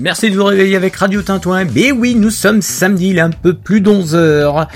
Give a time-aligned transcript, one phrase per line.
[0.00, 1.66] Merci de vous réveiller avec Radio Tintouin.
[1.74, 4.66] Mais oui, nous sommes samedi, il est un peu plus d'11 heures.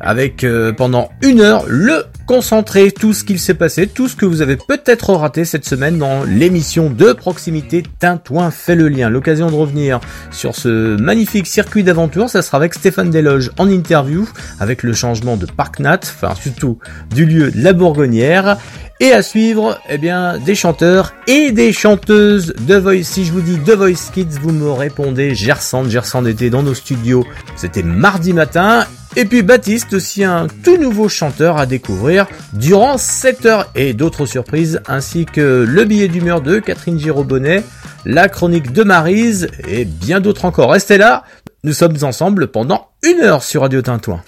[0.00, 4.26] Avec euh, pendant une heure le concentré, tout ce qu'il s'est passé, tout ce que
[4.26, 9.08] vous avez peut-être raté cette semaine dans l'émission de proximité Tintouin fait le lien.
[9.08, 10.00] L'occasion de revenir
[10.30, 14.28] sur ce magnifique circuit d'aventure, ça sera avec Stéphane Desloges en interview,
[14.60, 16.78] avec le changement de Parc Nat, enfin surtout
[17.14, 18.58] du lieu de la Bourgonnière.
[18.98, 23.02] Et à suivre, eh bien, des chanteurs et des chanteuses de Voice.
[23.02, 25.84] Si je vous dis The Voice Kids, vous me répondez Gersand.
[25.84, 27.26] Gersand était dans nos studios.
[27.56, 28.86] C'était mardi matin.
[29.18, 34.26] Et puis Baptiste, aussi un tout nouveau chanteur à découvrir durant 7 heures et d'autres
[34.26, 37.64] surprises, ainsi que le billet d'humeur de Catherine Girobonnet,
[38.04, 40.70] la chronique de Marise et bien d'autres encore.
[40.70, 41.24] Restez là,
[41.64, 44.20] nous sommes ensemble pendant une heure sur Radio Tintouin.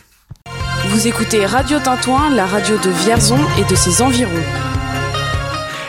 [0.87, 4.31] Vous écoutez Radio Tintouin, la radio de Vierzon et de ses environs.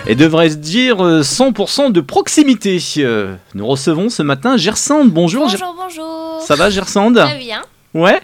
[0.08, 2.84] Et devrait-se dire 100% euh, de proximité.
[2.98, 5.10] Euh, nous recevons ce matin Gersande.
[5.10, 5.44] Bonjour.
[5.44, 6.42] Bonjour, bonjour.
[6.42, 7.16] Ça va Gersande?
[7.16, 7.62] Très bien.
[7.94, 8.20] Ouais?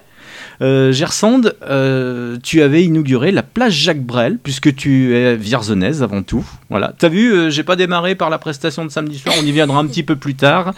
[0.62, 6.24] Euh, Gersande, euh, tu avais inauguré la plage Jacques Brel, puisque tu es vierzonnaise avant
[6.24, 6.46] tout.
[6.70, 6.94] Voilà.
[6.98, 9.88] T'as vu, j'ai pas démarré par la prestation de samedi soir, on y viendra un
[9.88, 10.74] petit peu plus tard.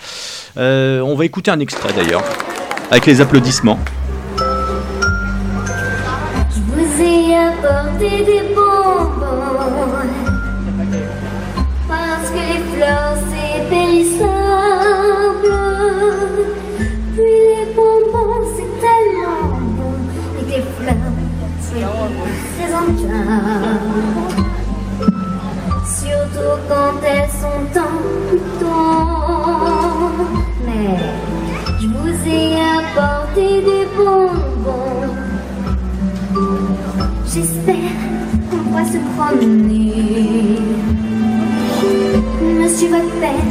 [0.55, 2.23] on va écouter un extrait d'ailleurs,
[2.92, 3.80] avec les applaudissements.
[25.86, 27.95] Surtout quand elles sont en
[28.59, 30.12] temps.
[30.66, 30.98] Mais
[31.80, 32.42] je vous ai
[32.78, 35.16] apporté des bonbons.
[37.26, 37.95] J'espère
[38.52, 40.59] qu'on va se promener.
[42.42, 43.48] Monsieur votre père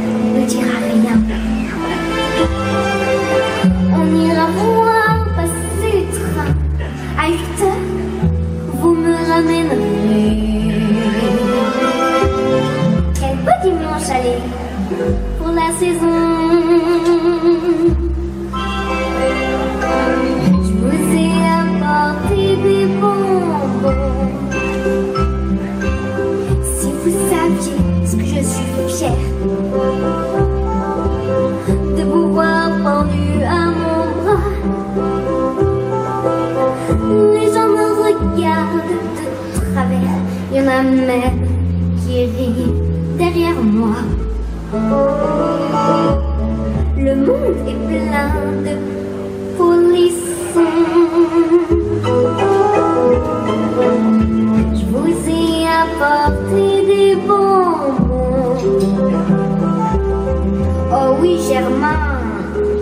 [15.72, 16.35] pour la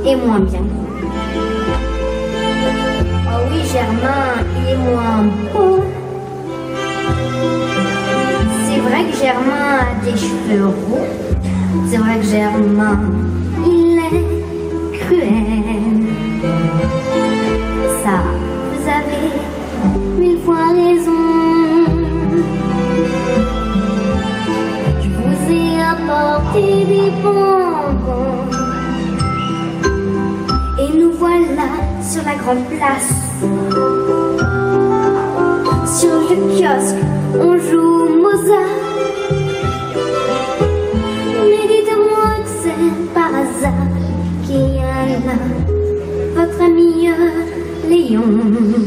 [0.06, 0.60] est moins bien.
[3.26, 5.82] Oh oui, Germain, il est moins beau.
[8.66, 11.06] C'est vrai que Germain a des cheveux roux.
[11.88, 12.98] C'est vrai que Germain,
[32.24, 33.12] la grande place.
[35.98, 37.02] Sur le kiosque,
[37.38, 38.82] on joue Mozart.
[41.48, 43.86] Mais dites-moi que c'est par hasard
[44.44, 48.83] qu'il y en a votre ami euh, Léon.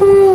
[0.00, 0.29] Des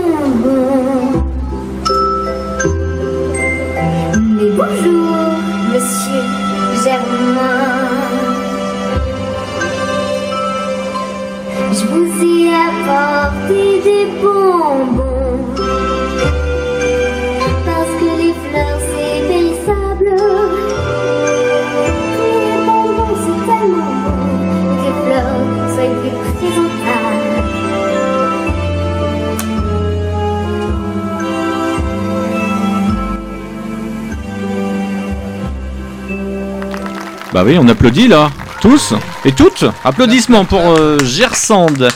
[37.45, 38.31] oui, on applaudit là,
[38.61, 38.93] tous
[39.23, 39.65] et toutes.
[39.83, 41.87] Applaudissements pour euh, Gersande.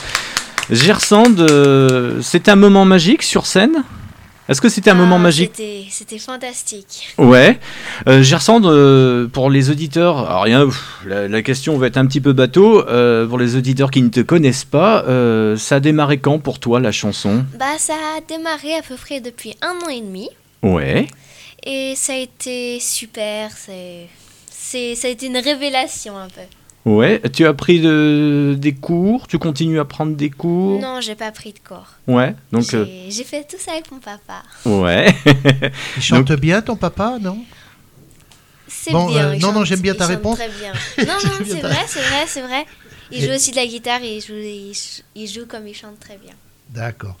[0.70, 3.82] Gersande, euh, c'était un moment magique sur scène?
[4.48, 5.52] Est-ce que c'était un moment Ah, magique?
[5.90, 7.14] c'était- fantastique.
[7.18, 7.58] Ouais.
[8.08, 12.06] Euh, Gersand, euh, pour les auditeurs, alors rien, pff, la, la question va être un
[12.06, 12.84] petit peu bateau.
[12.88, 15.04] euh, pour les auditeurs qui ne te connaissent pas,
[15.56, 17.44] ça a démarré quand pour toi la chanson?
[17.58, 20.28] Bah, ça a démarré à peu près depuis un an et demi.
[20.62, 21.06] Ouais.
[21.64, 23.50] Et ça a été super.
[23.56, 24.08] C'est,
[24.70, 26.40] c'est, ça a été une révélation un peu.
[26.90, 27.20] Ouais.
[27.34, 29.26] Tu as pris de- des cours?
[29.28, 30.80] Tu continues à prendre des cours?
[30.80, 31.94] Non, j'ai pas pris de corps.
[32.06, 32.34] Ouais.
[32.52, 32.62] Donc.
[32.70, 34.42] j'ai, euh, j'ai fait tout ça avec mon papa.
[34.64, 35.14] ouais.
[35.96, 37.38] Il chante bien ton papa, non?
[38.66, 39.30] C'est Bon, bien.
[39.32, 40.38] euh, non, non, j'aime bien ta réponse.
[40.38, 40.72] Très bien.
[41.06, 42.64] Non, non, c'est ta- vrai, c'est vrai, c'est vrai.
[43.10, 44.72] Il Et- joue aussi de la guitare et il joue, il,
[45.16, 46.32] il joue comme il chante très bien.
[46.70, 47.16] D'accord.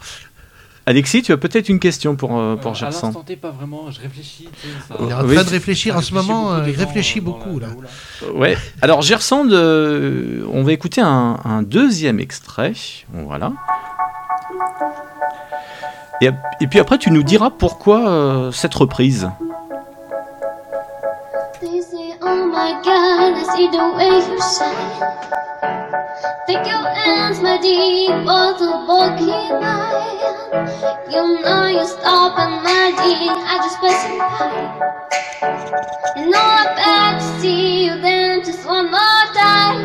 [0.86, 3.90] Alexis, tu as peut-être une question pour, euh, pour Euh, à l'instant T, pas vraiment.
[3.90, 4.48] Je réfléchis.
[4.60, 6.72] tu sais, ça- Il est en Oui, train de réfléchir en ce moment, euh, il
[6.74, 7.74] gens, réfléchit euh, beaucoup la- là.
[8.22, 8.32] là.
[8.32, 8.56] Ouais.
[8.82, 12.72] Alors Gersand, euh, on va écouter un, un deuxième extrait.
[13.12, 13.52] Voilà.
[16.22, 19.28] Et, puis après, tu nous diras pourquoi euh, cette reprise.
[26.50, 29.30] Take your hands, my deep, of bulky
[29.62, 30.66] line.
[31.08, 34.50] You know you stop and my deep, I just passing by.
[36.16, 39.78] And all I beg to see you then just one more time.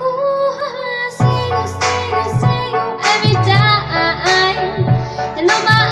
[0.00, 3.84] Ooh, I see you, see you, see you every time.
[5.36, 5.86] On oh, my.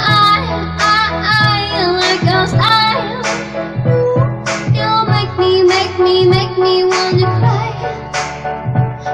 [4.73, 7.65] You make me, make me, make me wanna cry.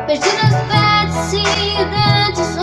[0.06, 0.49] But you just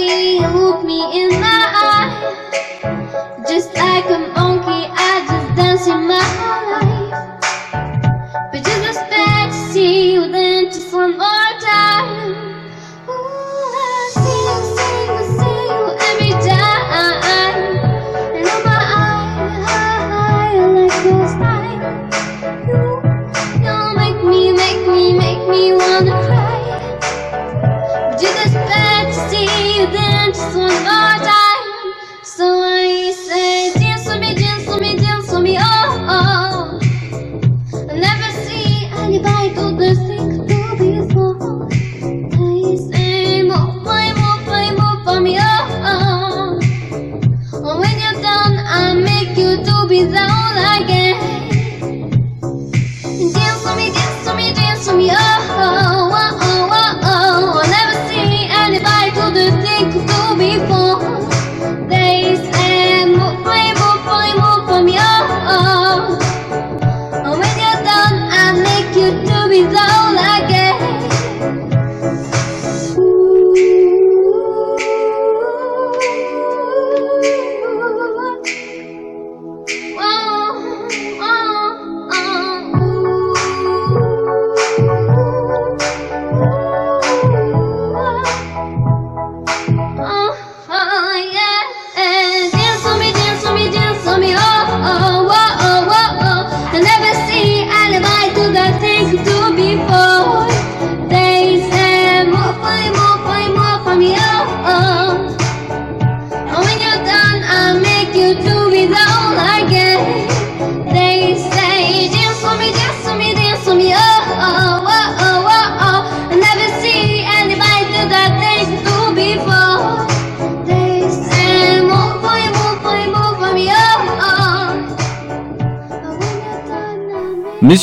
[0.00, 2.10] you look me in my eye.
[3.48, 6.18] Just like a monkey, I just dance in my
[6.72, 7.40] life.
[8.52, 12.44] But just expect to see you then just one more time.
[23.96, 25.72] Make me, make me, make me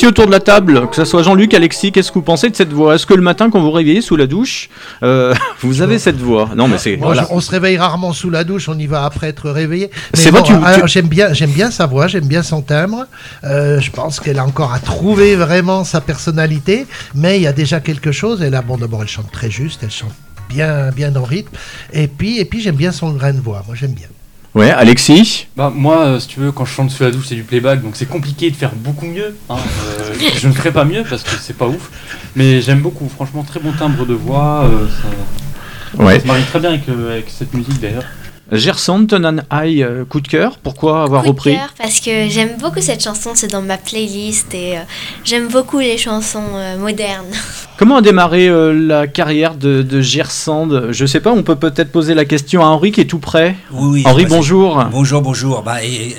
[0.07, 2.73] Autour de la table, que ce soit Jean-Luc, Alexis, qu'est-ce que vous pensez de cette
[2.73, 2.95] voix?
[2.95, 4.69] Est-ce que le matin, quand vous réveillez sous la douche,
[5.03, 6.49] euh, vous avez cette voix?
[6.55, 7.27] Non, mais c'est voilà.
[7.29, 9.89] on se réveille rarement sous la douche, on y va après être réveillé.
[10.13, 13.05] C'est bon, tu- alors, tu- j'aime bien, j'aime bien sa voix, j'aime bien son timbre.
[13.43, 17.53] Euh, je pense qu'elle a encore à trouver vraiment sa personnalité, mais il y a
[17.53, 18.41] déjà quelque chose.
[18.41, 20.13] Elle a, bon, d'abord, elle chante très juste, elle chante
[20.49, 21.55] bien, bien dans le rythme.
[21.93, 23.63] Et puis, et puis, j'aime bien son grain de voix.
[23.67, 24.07] Moi, j'aime bien.
[24.53, 25.47] Ouais, Alexis.
[25.55, 27.81] Bah, moi, euh, si tu veux, quand je chante sous la douche, c'est du playback,
[27.81, 29.35] donc c'est compliqué de faire beaucoup mieux.
[29.49, 29.55] hein.
[29.87, 31.89] Euh, je ne ferai pas mieux parce que c'est pas ouf.
[32.35, 34.65] Mais j'aime beaucoup, franchement, très bon timbre de voix.
[34.65, 36.15] euh, ça, Ouais.
[36.15, 38.03] ça se marie très bien avec, avec cette musique d'ailleurs.
[38.51, 40.57] Gerson, Tonan High, euh, coup de cœur.
[40.57, 43.77] Pourquoi avoir Coup de repris cœur, parce que j'aime beaucoup cette chanson, c'est dans ma
[43.77, 44.81] playlist et euh,
[45.23, 47.31] j'aime beaucoup les chansons euh, modernes.
[47.77, 51.91] Comment a démarré euh, la carrière de, de Gersand Je sais pas, on peut peut-être
[51.91, 53.55] poser la question à Henri qui est tout près.
[53.71, 54.83] Oui, oui, Henri, bonjour.
[54.91, 55.63] Bonjour, bonjour.
[55.63, 56.15] Bah, et, et,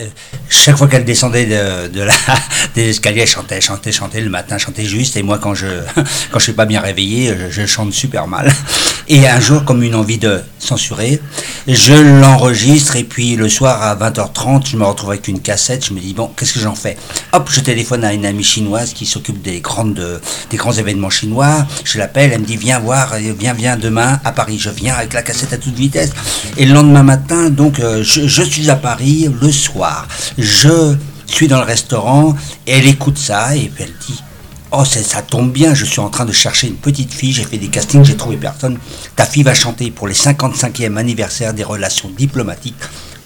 [0.48, 2.14] chaque fois qu'elle descendait de, de la,
[2.74, 4.20] des escaliers, elle chantait, chantait, chantait.
[4.20, 5.16] Le matin, chantait juste.
[5.16, 5.66] Et moi, quand je
[6.32, 8.52] quand je suis pas bien réveillé, je, je chante super mal.
[9.08, 11.20] Et un jour, comme une envie de censurer,
[11.68, 12.96] je l'enregistre.
[12.96, 15.84] Et puis le soir à 20h30, je me retrouve avec une cassette.
[15.84, 16.96] Je me dis bon, qu'est-ce que j'en fais?
[17.32, 21.66] Hop, je téléphone à une amie chinoise qui s'occupe des grandes des grands événements chinois.
[21.84, 24.58] Je l'appelle, elle me dit viens voir, euh, viens, viens demain à Paris.
[24.58, 26.12] Je viens avec la cassette à toute vitesse.
[26.56, 30.06] Et le lendemain matin, donc, euh, je, suis à Paris le soir.
[30.38, 32.36] Je suis dans le restaurant
[32.66, 34.22] elle écoute ça et puis elle dit
[34.74, 37.58] Oh, ça tombe bien, je suis en train de chercher une petite fille, j'ai fait
[37.58, 38.78] des castings, j'ai trouvé personne.
[39.16, 42.74] Ta fille va chanter pour les 55e anniversaire des relations diplomatiques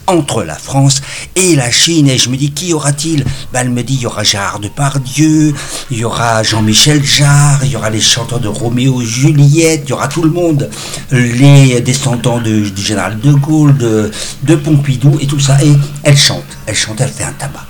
[0.08, 1.00] entre la France
[1.36, 2.08] et la Chine.
[2.08, 3.24] Et je me dis, qui y aura-t-il?
[3.52, 5.54] Ben, Elle me dit, il y aura Gérard Depardieu,
[5.92, 9.90] il y aura Jean-Michel Jarre, il y aura les chanteurs de Roméo et Juliette, il
[9.90, 10.68] y aura tout le monde.
[11.12, 13.76] Les descendants de- du général de Gaulle,
[14.42, 15.62] de Pompidou et tout ça.
[15.62, 15.72] Et
[16.02, 17.66] elle chante, elle chante, elle fait un tabac.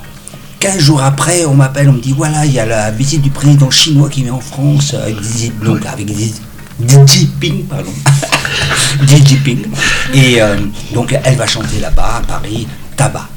[0.59, 3.29] 15 jours après, on m'appelle, on me dit voilà, il y a la visite du
[3.29, 6.33] président chinois qui vient en France avec Xi, donc avec Xi,
[6.85, 7.91] Jinping, pardon.
[9.07, 9.65] Jinping.
[10.13, 10.57] Et euh,
[10.93, 13.27] donc elle va chanter là-bas à Paris, tabac.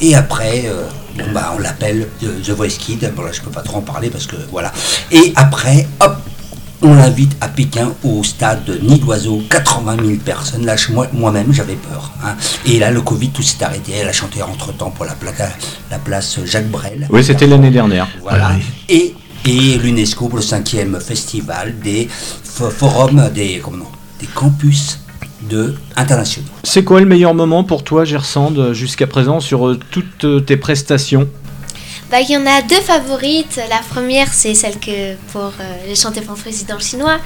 [0.00, 0.84] Et après, euh,
[1.32, 3.12] bah, on l'appelle The, The Voice Kid.
[3.16, 4.72] Bon, là, je peux pas trop en parler parce que voilà.
[5.10, 6.16] Et après, hop,
[6.82, 10.64] on l'invite à Pékin au stade de Nid d'Oiseau, 80 000 personnes.
[10.64, 10.76] Là,
[11.12, 12.12] moi-même, j'avais peur.
[12.24, 12.34] hein.
[12.66, 13.92] Et là, le Covid, tout s'est arrêté.
[14.00, 15.32] Elle a chanté entre-temps pour la, pla-
[15.90, 17.08] la place Jacques Brel.
[17.10, 18.06] Oui, c'était l'année dernière.
[18.22, 18.50] Voilà.
[18.52, 18.64] Ah oui.
[18.88, 19.14] Et,
[19.50, 23.84] et l'UNESCO pour le cinquième festival des fo- forums, des, comment non,
[24.20, 25.00] des campus
[25.48, 26.48] de, internationaux.
[26.64, 30.56] C'est quoi le meilleur moment pour toi, Gersand, jusqu'à présent sur euh, toutes euh, tes
[30.56, 31.28] prestations?
[32.10, 33.60] Bah, il y en a deux favorites.
[33.68, 37.18] La première, c'est celle que pour euh, j'ai chanté pour le président chinois.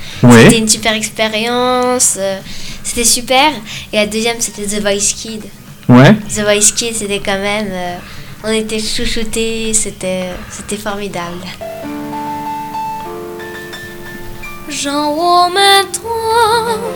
[0.42, 2.16] C'était une super expérience.
[2.18, 2.38] euh,
[2.82, 3.50] c'était super.
[3.92, 5.44] Et la deuxième, c'était The Voice Kid.
[5.88, 6.14] Ouais.
[6.34, 7.68] The Voice Kid, c'était quand même.
[7.70, 7.96] euh,
[8.44, 9.72] on était chouchoutés.
[9.72, 11.38] C'était, c'était formidable.
[14.80, 16.10] 让我们同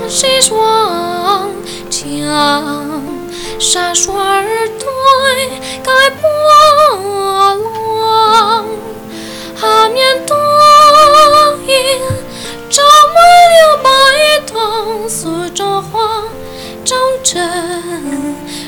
[0.09, 1.51] 谁双
[1.91, 3.03] 枪，
[3.59, 4.43] 闪烁而
[4.79, 4.87] 对
[5.85, 6.27] 该波
[8.33, 8.65] 浪，
[9.55, 10.35] 海面倒
[11.67, 12.01] 影
[12.71, 12.83] 照
[13.15, 13.17] 满
[13.53, 13.91] 了白
[14.47, 16.25] 藤，诉着花
[16.83, 17.37] 长成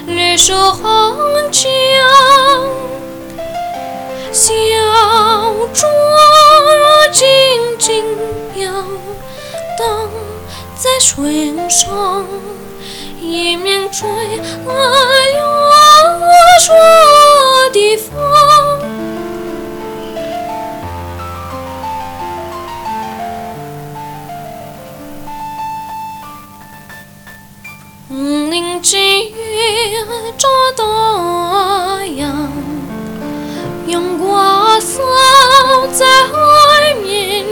[0.06, 1.66] 绿树红墙。
[4.30, 4.52] 小
[5.72, 7.26] 船儿静
[7.78, 8.04] 静
[8.58, 8.66] 飘
[9.78, 10.10] 荡
[10.74, 12.26] 在水上，
[13.20, 14.74] 一面吹来
[15.38, 16.26] 了我
[16.60, 16.74] 说
[17.72, 18.10] 的风。
[28.50, 28.98] 宁静
[30.36, 30.82] 着大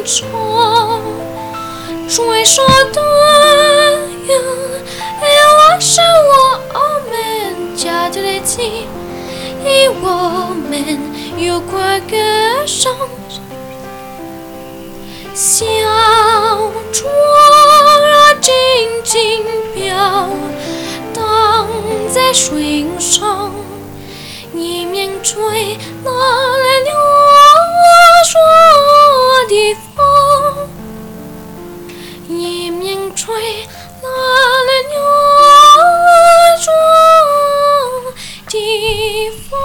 [0.06, 0.24] 面上，
[2.08, 3.02] 水说对
[4.32, 4.38] 呀，
[5.72, 6.78] 要是我
[7.10, 11.00] 们家的日子，以我们
[11.36, 12.16] 有快歌
[12.64, 12.94] 声，
[15.34, 15.66] 小
[16.92, 18.54] 船儿静
[19.02, 19.44] 静
[19.74, 20.28] 飘
[21.12, 21.66] 荡
[22.14, 23.50] 在水上。
[24.54, 27.10] 一面吹来了我
[28.24, 28.40] 说
[29.48, 29.85] 的风，
[32.35, 34.09] 一面吹来
[34.67, 36.71] 了我说
[38.47, 38.57] 的
[39.49, 39.57] 风。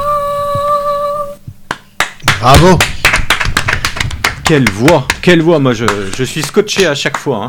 [2.41, 2.79] Bravo
[4.45, 7.45] Quelle voix Quelle voix Moi, je, je suis scotché à chaque fois.
[7.45, 7.49] hein.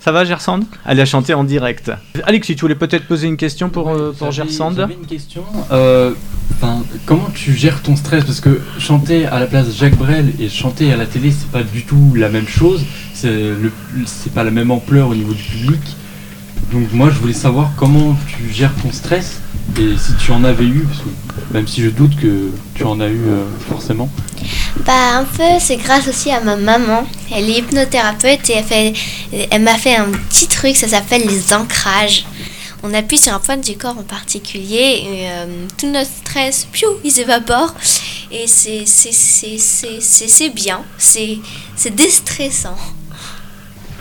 [0.00, 1.90] Ça va, Gersand Elle a chanté en direct.
[2.24, 5.44] Alexis, tu voulais peut-être poser une question pour, euh, pour J'avais- Gersand J'avais une question.
[5.70, 6.12] Euh,
[6.54, 10.32] enfin, comment tu gères ton stress Parce que chanter à la place de Jacques Brel
[10.40, 12.82] et chanter à la télé, c'est pas du tout la même chose.
[14.05, 15.81] C'est pas la même ampleur au niveau du public.
[16.71, 19.39] Donc moi, je voulais savoir comment tu gères ton stress
[19.79, 22.99] et si tu en avais eu, parce que même si je doute que tu en
[22.99, 24.09] as eu euh, forcément.
[24.85, 27.07] Bah un peu, c'est grâce aussi à ma maman.
[27.33, 28.93] Elle est hypnothérapeute et
[29.49, 32.25] elle, m'a fait un petit truc, ça s'appelle les ancrages.
[32.83, 35.45] On appuie sur un point du corps en particulier et euh,
[35.77, 37.73] tout notre stress, piou, il s'évapore.
[38.31, 38.83] Et c'est,
[40.49, 42.75] bien, c'est déstressant.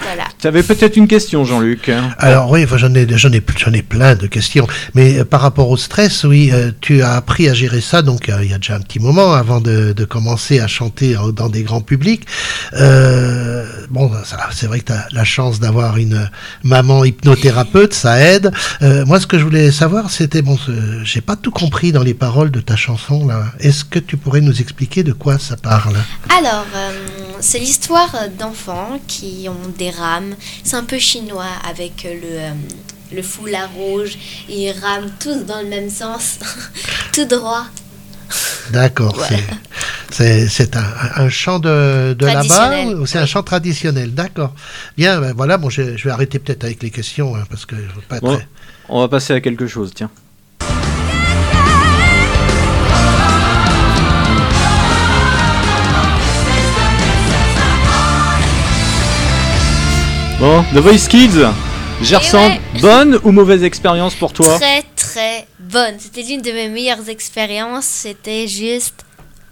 [0.03, 0.25] Voilà.
[0.39, 1.91] Tu avais peut-être une question, Jean-Luc.
[2.19, 4.67] Alors oui, enfin, j'en ai, j'en ai, j'en ai plein de questions.
[4.95, 8.03] Mais euh, par rapport au stress, oui, euh, tu as appris à gérer ça.
[8.03, 11.17] Donc euh, il y a déjà un petit moment avant de, de commencer à chanter
[11.35, 12.27] dans des grands publics.
[12.75, 13.42] Euh,
[13.93, 16.29] bon, ça, c'est vrai que tu as la chance d'avoir une
[16.63, 18.51] maman hypnothérapeute, ça aide.
[18.81, 20.59] Euh, moi, ce que je voulais savoir, c'était bon,
[21.05, 23.45] j'ai pas tout compris dans les paroles de ta chanson là.
[23.61, 25.97] Est-ce que tu pourrais nous expliquer de quoi ça parle?
[26.37, 26.93] Alors, euh,
[27.41, 30.35] c'est l'histoire d'enfants qui ont des rames.
[30.65, 32.51] C'est un peu chinois avec le, euh,
[33.15, 34.17] le foulard rouge.
[34.49, 36.39] Ils rament tous dans le même sens,
[37.13, 37.67] tout droit.
[38.73, 39.39] D'accord, Ouais.
[40.11, 40.85] c'est- un,
[41.17, 42.71] un chant de, de là-bas
[43.07, 44.15] c'est un chant traditionnel?
[44.15, 44.55] D'accord.
[44.97, 47.77] Bien, ben voilà, bon, je, je vais arrêter peut-être avec les questions hein, parce que
[47.77, 48.49] je veux pas être Bon, très-
[48.89, 50.11] on va passer à quelque chose, tiens.
[60.39, 61.39] Bon, The Voice Kids,
[62.03, 62.61] Gerson, ouais.
[62.81, 64.59] bonne ou mauvaise expérience pour toi?
[64.59, 65.95] Très très bonne.
[65.99, 67.87] C'était l'une de mes meilleures expériences.
[67.87, 69.05] C'était juste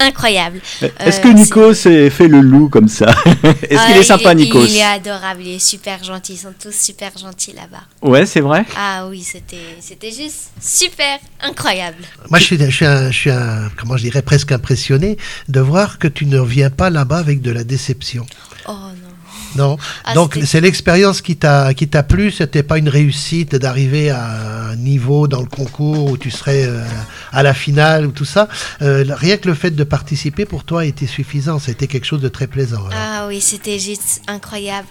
[0.03, 0.61] incroyable.
[0.81, 3.11] Est-ce Euh, que Nico s'est fait le loup comme ça
[3.45, 6.33] Est-ce qu'il Ah, est sympa, il Nikos Il est adorable, il est super gentil.
[6.33, 7.83] Ils sont tous super gentils là-bas.
[8.01, 8.65] Ouais, c'est vrai.
[8.79, 12.03] Ah oui, c'était c'était juste super incroyable.
[12.31, 15.61] Moi, je suis, je suis, un, je suis un- comment je dirais, presque impressionné de
[15.61, 18.25] voir que tu ne viens pas là-bas avec de la déception.
[18.69, 19.10] Oh non.
[19.57, 19.77] Non.
[20.05, 22.31] Ah, Donc, c'est l'expérience qui t'a qui t'a plu.
[22.31, 26.85] C'était pas une réussite d'arriver à un niveau dans le concours où tu serais euh,
[27.33, 28.49] à la finale ou tout ça.
[28.83, 31.59] Euh, rien que le fait de participer pour toi était suffisant.
[31.59, 32.87] C'était quelque chose de très plaisant.
[32.87, 32.93] alors.
[32.95, 34.87] Ah oui, c'était juste incroyable.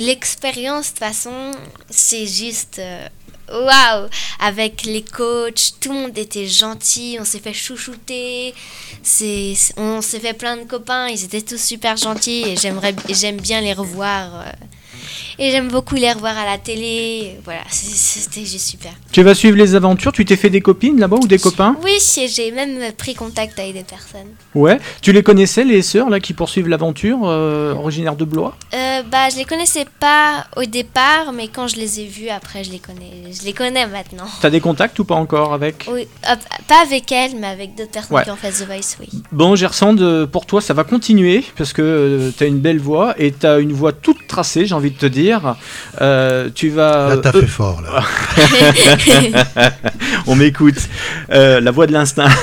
[0.00, 1.52] L'expérience, de toute façon,
[1.90, 3.06] c'est juste euh,
[3.52, 4.08] waouh!
[4.40, 8.54] Avec les coachs, tout le monde était gentil, on s'est fait chouchouter,
[9.76, 13.72] on s'est fait plein de copains, ils étaient tous super gentils et j'aime bien les
[13.72, 14.40] revoir.
[14.40, 14.50] euh,
[15.38, 17.36] et j'aime beaucoup les revoir à la télé.
[17.44, 18.92] Voilà, c'était juste super.
[19.12, 20.12] Tu vas suivre les aventures.
[20.12, 21.76] Tu t'es fait des copines là-bas ou des copains?
[21.82, 21.92] Oui,
[22.28, 24.28] j'ai même pris contact avec des personnes.
[24.54, 24.78] Ouais.
[25.02, 28.56] Tu les connaissais, les sœurs là qui poursuivent l'aventure, euh, originaires de Blois?
[28.74, 32.64] Euh, bah, je les connaissais pas au départ, mais quand je les ai vus, après,
[32.64, 33.32] je les connais.
[33.32, 34.26] Je les connais maintenant.
[34.40, 35.86] T'as des contacts ou pas encore avec?
[35.90, 36.06] Oui,
[36.68, 38.24] pas avec elles, mais avec d'autres personnes Ouais.
[38.24, 39.08] qui ont fait The Voice, oui.
[39.32, 39.96] Bon, Gersand,
[40.30, 43.72] pour toi, ça va continuer parce que euh, t'as une belle voix et t'as une
[43.72, 45.56] voix toute tracée, j'ai envie de te dire.
[46.00, 47.08] Euh, tu vas.
[47.08, 47.82] Là, t'as euh, fait fort.
[47.82, 48.02] Là.
[50.26, 50.76] On m'écoute.
[51.30, 52.28] Euh, la voix de l'instinct.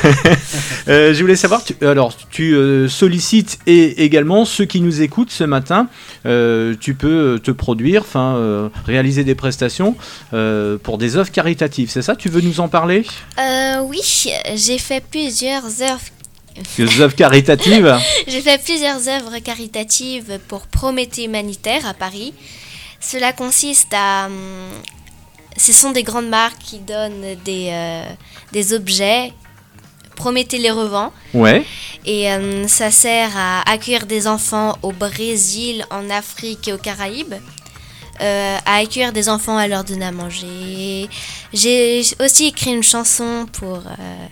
[0.87, 5.29] Euh, je voulais savoir, tu, alors, tu euh, sollicites et également ceux qui nous écoutent
[5.29, 5.87] ce matin.
[6.25, 9.95] euh, tu peux te produire, enfin, euh, réaliser des prestations
[10.33, 11.91] euh, pour des œuvres caritatives.
[11.91, 13.05] C'est ça Tu veux nous en parler?
[13.39, 13.99] Euh, oui,
[14.55, 16.01] j'ai fait plusieurs œuvres.
[16.77, 17.97] Des œuvres caritatives?
[18.27, 22.33] J'ai fait plusieurs œuvres caritatives pour Prométhée Humanitaire à Paris.
[22.99, 24.25] Cela consiste à.
[24.25, 24.69] hum,
[25.57, 28.03] Ce sont des grandes marques qui donnent des, euh,
[28.51, 29.33] des objets.
[30.15, 31.11] Prométhée les revend.
[31.33, 31.65] Ouais.
[32.05, 37.35] Et euh, ça sert à accueillir des enfants au Brésil, en Afrique et aux Caraïbes.
[38.21, 41.09] Euh, à accueillir des enfants, à leur donner à manger.
[41.53, 44.27] J'ai aussi écrit une chanson pour, euh,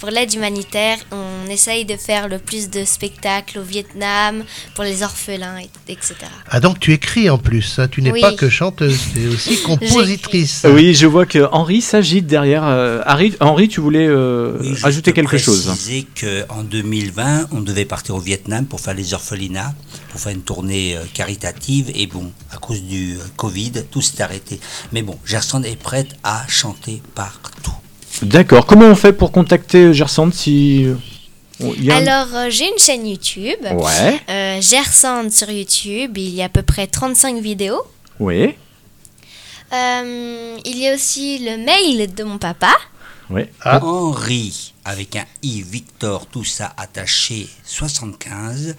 [0.00, 0.98] pour l'aide humanitaire.
[1.12, 6.14] On essaye de faire le plus de spectacles au Vietnam, pour les orphelins, et- etc.
[6.48, 7.78] Ah donc tu écris en plus.
[7.78, 7.86] hein.
[7.88, 8.20] Tu n'es Oui.
[8.20, 10.66] pas que chanteuse, tu es aussi compositrice.
[10.68, 12.64] Oui, je vois que Henri s'agite derrière.
[12.64, 17.84] Euh, Harry- Henri, tu voulais euh, Oui, ajouter quelque chose préciser qu'en 2020, on devait
[17.84, 19.74] partir au Vietnam pour faire les orphelinats,
[20.10, 21.90] pour faire une tournée euh, caritative.
[21.94, 24.58] Et bon, à cause du Covid, tout s'est arrêté.
[24.92, 27.72] Mais bon, Gerson est prête à chanter partout.
[28.22, 28.66] D'accord.
[28.66, 33.60] Comment on fait pour contacter Gersand si euh, a Alors, euh, j'ai une chaîne YouTube.
[33.62, 34.20] Ouais.
[34.28, 36.18] Euh, Gersand sur YouTube.
[36.18, 37.82] Il y a à peu près 35 vidéos.
[38.18, 38.54] Oui.
[39.72, 42.72] Euh, il y a aussi le mail de mon papa.
[43.30, 43.42] Oui.
[43.62, 43.82] Ah.
[43.84, 48.74] Henri, avec un i, Victor, tout ça attaché, 75,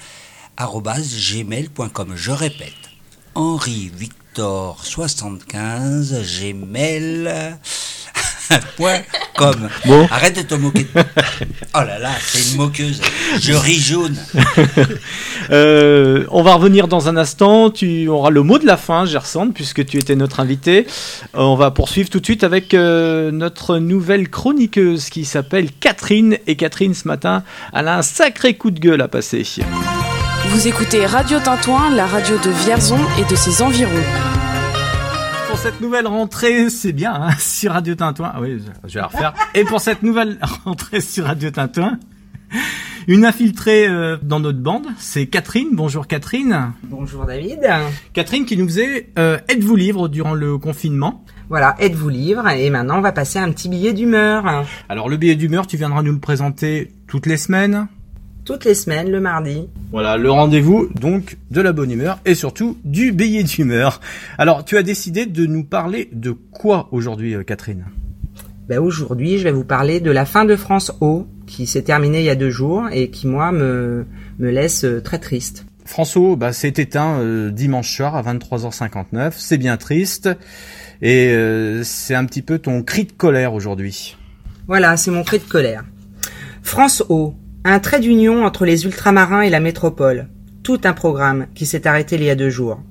[0.58, 2.13] arobase gmail.com.
[2.15, 2.73] Je répète,
[3.34, 7.58] Henri Victor 75 gmail.
[8.78, 9.02] Point
[9.38, 9.70] com.
[9.86, 10.08] Bon.
[10.12, 10.84] Arrête de te moquer.
[10.94, 11.02] de-
[11.74, 13.02] Oh là là, c'est une moqueuse.
[13.42, 14.16] Je ris jaune.
[15.50, 17.72] Euh, on va revenir dans un instant.
[17.72, 20.86] Tu auras le mot de la fin, Gersand, puisque tu étais notre invité.
[21.36, 26.38] Euh, on va poursuivre tout de suite avec euh, notre nouvelle chroniqueuse qui s'appelle Catherine.
[26.48, 29.44] Et Catherine, ce matin, elle a un sacré coup de gueule à passer.
[30.46, 33.90] Vous écoutez Radio Tintouin, la radio de Vierzon et de ses environs.
[35.62, 38.32] Pour cette nouvelle rentrée, c'est bien, hein, sur Radio Tintouin.
[38.34, 39.34] Ah oui, je vais la refaire.
[39.54, 42.00] Et pour cette nouvelle rentrée sur Radio Tintouin,
[43.08, 45.67] Une infiltrée euh, dans notre bande, c'est Catherine.
[45.74, 46.74] Bonjour Catherine.
[46.82, 47.60] Bonjour David.
[48.13, 51.24] Catherine qui nous faisait euh, Êtes-vous libre durant le confinement?
[51.47, 52.47] Voilà, êtes-vous libre?
[52.50, 54.65] Et maintenant, on va passer à un petit billet d'humeur.
[54.89, 57.88] Alors le billet d'humeur, tu viendras nous le présenter toutes les semaines
[58.52, 59.70] Toutes les semaines, le mardi.
[59.94, 64.02] Voilà, le rendez-vous donc de la bonne humeur et surtout du billet d'humeur.
[64.38, 67.86] Alors, tu as décidé de nous parler de quoi aujourd'hui, euh, Catherine?
[68.68, 72.20] Ben, Aujourd'hui, je vais vous parler de la fin de France O, qui s'est terminée
[72.20, 74.06] il y a deux jours et qui, moi, me,
[74.38, 75.66] me laisse euh, très triste.
[75.86, 79.32] François, bah, s'est éteint euh, dimanche soir à 23h59.
[79.38, 80.28] C'est bien triste.
[81.02, 84.18] Et euh, c'est un petit peu ton cri de colère aujourd'hui.
[84.68, 85.86] Voilà, c'est mon cri de colère.
[86.64, 90.30] France O, un trait d'union entre les ultramarins et la métropole.
[90.63, 92.82] Tout un programme qui s'est arrêté il y a deux jours.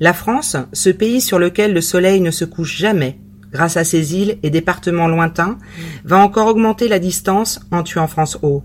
[0.00, 3.18] La France, ce pays sur lequel le soleil ne se couche jamais,
[3.52, 5.58] grâce à ses îles et départements lointains,
[6.04, 8.62] va encore augmenter la distance en tuant France O.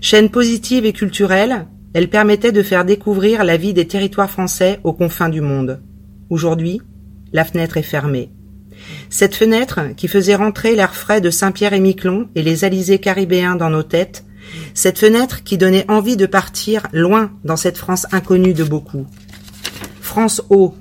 [0.00, 4.92] Chaîne positive et culturelle, elle permettait de faire découvrir la vie des territoires français aux
[4.92, 5.82] confins du monde.
[6.30, 6.80] Aujourd'hui,
[7.32, 8.30] la fenêtre est fermée.
[9.10, 13.56] Cette fenêtre, qui faisait rentrer l'air frais de Saint-Pierre et Miquelon et les alizés caribéens
[13.56, 14.24] dans nos têtes,
[14.74, 19.06] cette fenêtre qui donnait envie de partir loin dans cette France inconnue de beaucoup.
[20.00, 20.74] France O,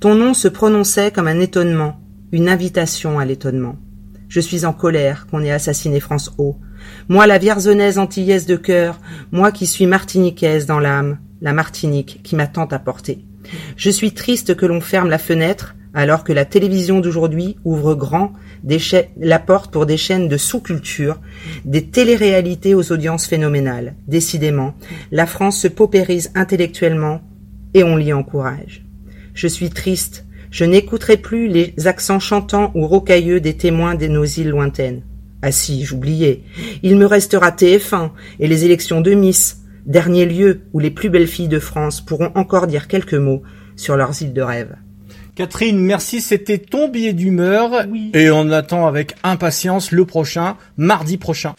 [0.00, 2.00] ton nom se prononçait comme un étonnement,
[2.32, 3.76] une invitation à l'étonnement.
[4.28, 6.56] Je suis en colère qu'on ait assassiné France O.
[7.08, 9.00] Moi, la vierzonnaise antillaise de cœur,
[9.32, 13.24] moi qui suis martiniquaise dans l'âme, la Martinique qui m'a tant apporté.
[13.76, 18.32] Je suis triste que l'on ferme la fenêtre, alors que la télévision d'aujourd'hui ouvre grand
[18.64, 18.78] des
[19.18, 21.20] la porte pour des chaînes de sous-culture,
[21.66, 23.94] des téléréalités aux audiences phénoménales.
[24.08, 24.74] Décidément,
[25.12, 27.20] la France se paupérise intellectuellement
[27.74, 28.84] et on l'y encourage.
[29.34, 34.24] Je suis triste, je n'écouterai plus les accents chantants ou rocailleux des témoins de nos
[34.24, 35.02] îles lointaines.
[35.42, 36.42] Ah si, j'oubliais.
[36.82, 41.26] Il me restera TF1 et les élections de Miss, dernier lieu où les plus belles
[41.26, 43.42] filles de France pourront encore dire quelques mots
[43.76, 44.74] sur leurs îles de rêve.
[45.34, 47.70] Catherine, merci, c'était ton billet d'humeur.
[48.12, 51.54] Et on attend avec impatience le prochain, mardi prochain.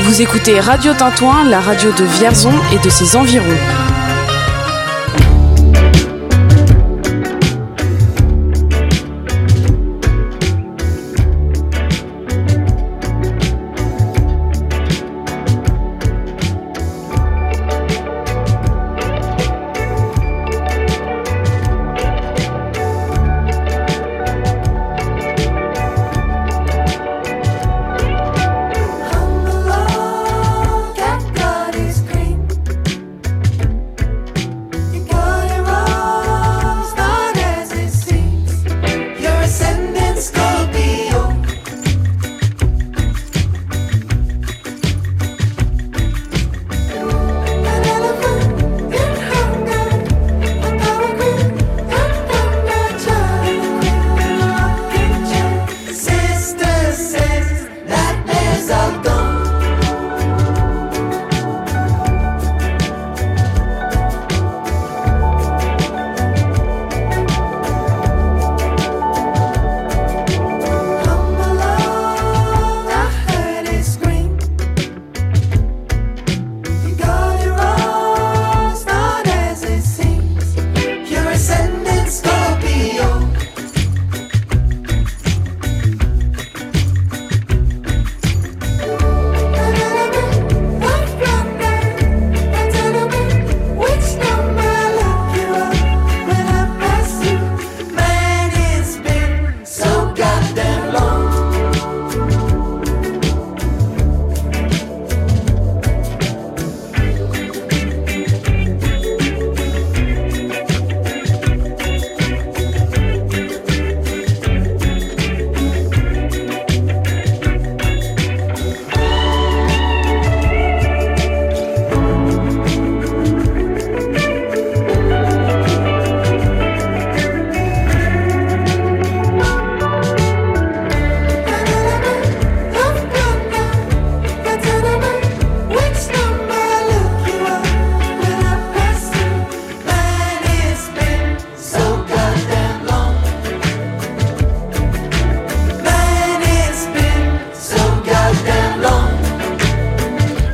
[0.00, 3.44] Vous écoutez Radio Tintouin, la radio de Vierzon et de ses environs.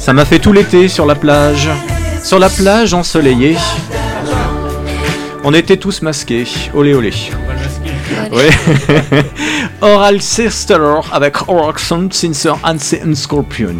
[0.05, 1.71] Ça m'a fait tout l'été sur la plage.
[2.23, 3.57] Sur la plage ensoleillée.
[5.45, 6.45] On était tous masqués.
[6.75, 7.11] Olé olé.
[8.31, 8.43] Oui.
[9.81, 10.79] Oral Sister
[11.11, 13.77] avec Oral Sincer and Scorpion.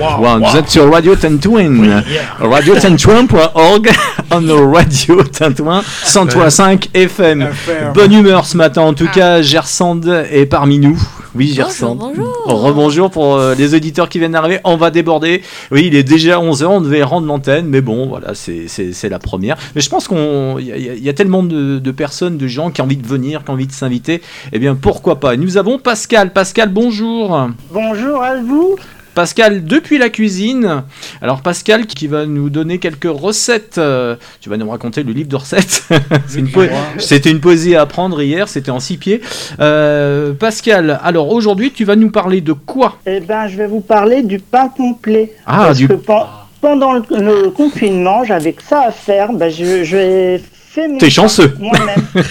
[0.00, 2.02] Wow, Vous êtes sur Radio Tintouin.
[2.40, 3.90] Radio Tintouin.org
[4.30, 7.50] on Radio Tintouin 103.5 FM.
[7.92, 9.42] Bonne humeur ce matin en tout cas.
[9.42, 10.98] Gersande est parmi nous.
[11.34, 11.98] Oui, Gersande.
[11.98, 12.30] bonjour.
[12.44, 14.60] Rebonjour pour euh, les auditeurs qui viennent d'arriver.
[14.64, 15.40] On va déborder.
[15.70, 16.66] Oui, il est déjà 11h.
[16.66, 17.66] On devait rendre l'antenne.
[17.66, 18.68] Mais bon, voilà, c'est-
[19.08, 19.56] la première.
[19.74, 22.82] Mais je pense qu'on il y, a- y tellement de, de personnes, de gens qui
[22.82, 24.20] ont envie de venir, qui ont envie de s'inviter.
[24.52, 25.36] Eh bien, pourquoi pas?
[25.36, 26.32] Nous avons Pascal.
[26.34, 27.48] Pascal, bonjour.
[27.72, 28.76] Bonjour à vous.
[29.14, 30.82] Pascal depuis la cuisine.
[31.20, 33.76] Alors Pascal qui va nous donner quelques recettes.
[33.78, 35.84] Euh, tu vas nous raconter le livre de recettes.
[36.26, 36.62] C'est une po-
[36.98, 39.20] C'était une poésie à apprendre hier, c'était en six pieds.
[39.60, 42.98] Euh, Pascal, alors aujourd'hui tu vas nous parler de quoi?
[43.06, 45.32] Eh ben, je vais vous parler du pain complet.
[45.46, 46.26] Ah, Parce du- que pen-
[46.60, 49.32] pendant le, le confinement, j'avais que ça à faire.
[49.32, 50.38] Ben, je, je
[50.74, 51.54] fais mon T'es pain chanceux.
[51.58, 52.02] moi-même.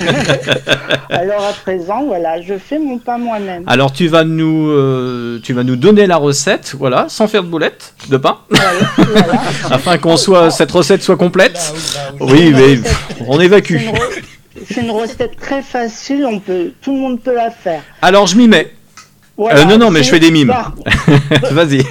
[1.09, 3.63] Alors à présent, voilà, je fais mon pain moi-même.
[3.67, 7.47] Alors tu vas nous euh, tu vas nous donner la recette, voilà, sans faire de
[7.49, 8.37] boulettes de pain,
[9.69, 11.73] afin qu'on soit cette recette soit complète.
[12.19, 13.73] Oui, mais pff, on C'est évacue.
[13.75, 14.21] une, re-
[14.69, 16.25] c'est une recette très facile.
[16.25, 17.81] On peut, tout le monde peut la faire.
[18.01, 18.71] Alors je m'y mets.
[19.37, 20.49] Voilà, Euh, non non, mais c'est- je fais des mimes.
[20.49, 20.73] Par,
[21.51, 21.83] Vas-y.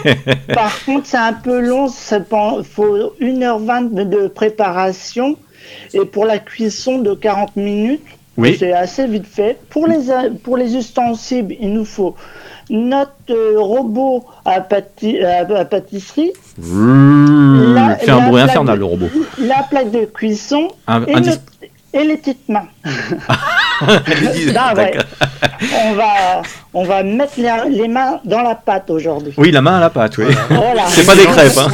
[0.54, 1.86] par contre, c'est un peu long.
[1.88, 5.36] Il faut 1h20 de- de préparation.
[5.94, 8.02] Et pour la cuisson de 40 minutes,
[8.36, 8.56] Oui.
[8.58, 9.58] c'est assez vite fait.
[9.70, 9.98] Pour les,
[10.42, 12.14] pour les ustensiles, il nous faut
[12.72, 18.80] notre euh, robot à, pâti- à- à pâtisserie, Mmh, La- fait un bruit infernal de-
[18.80, 19.06] le robot.
[19.38, 21.40] la plaque de cuisson Un- et, notre-
[21.92, 22.68] et les petites mains.
[23.82, 24.92] Ah ouais.
[24.92, 25.04] d'accord.
[25.84, 26.42] On va,
[26.74, 29.32] on va mettre les, les mains dans la pâte aujourd'hui.
[29.38, 30.26] Oui, la main à la pâte, oui.
[30.50, 30.84] Voilà.
[30.88, 31.56] C'est pas des crêpes.
[31.58, 31.68] Hein.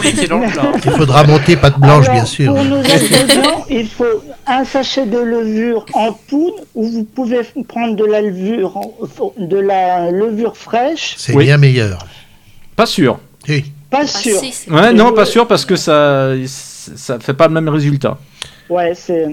[0.84, 2.54] Il faudra monter pâte blanche, Alors, bien sûr.
[2.54, 7.96] Pour nos ingrédients, il faut un sachet de levure en poudre ou vous pouvez prendre
[7.96, 8.80] de la levure,
[9.38, 11.14] de la levure fraîche.
[11.18, 11.44] C'est Oui.
[11.46, 12.06] bien meilleur.
[12.76, 13.18] Pas sûr.
[13.48, 13.64] Oui.
[13.90, 14.38] Pas Ah, sûr.
[14.40, 16.30] si, c'est- Ouais, non, pas sûr parce que ça
[16.94, 18.16] ça fait pas le même résultat.
[18.68, 19.26] Ouais, c'est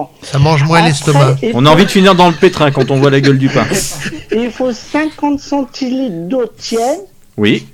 [0.00, 0.08] bon.
[0.22, 1.36] Ça mange moins l'estomac.
[1.54, 3.66] On a envie de finir dans le pétrin quand on voit la gueule du pain.
[4.32, 7.00] Il faut 50 centilitres d'eau tiède,
[7.36, 7.66] Oui.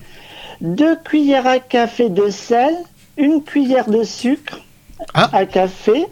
[0.61, 2.75] deux cuillères à café de sel,
[3.17, 4.59] une cuillère de sucre
[5.15, 5.29] Ah.
[5.33, 6.07] à café,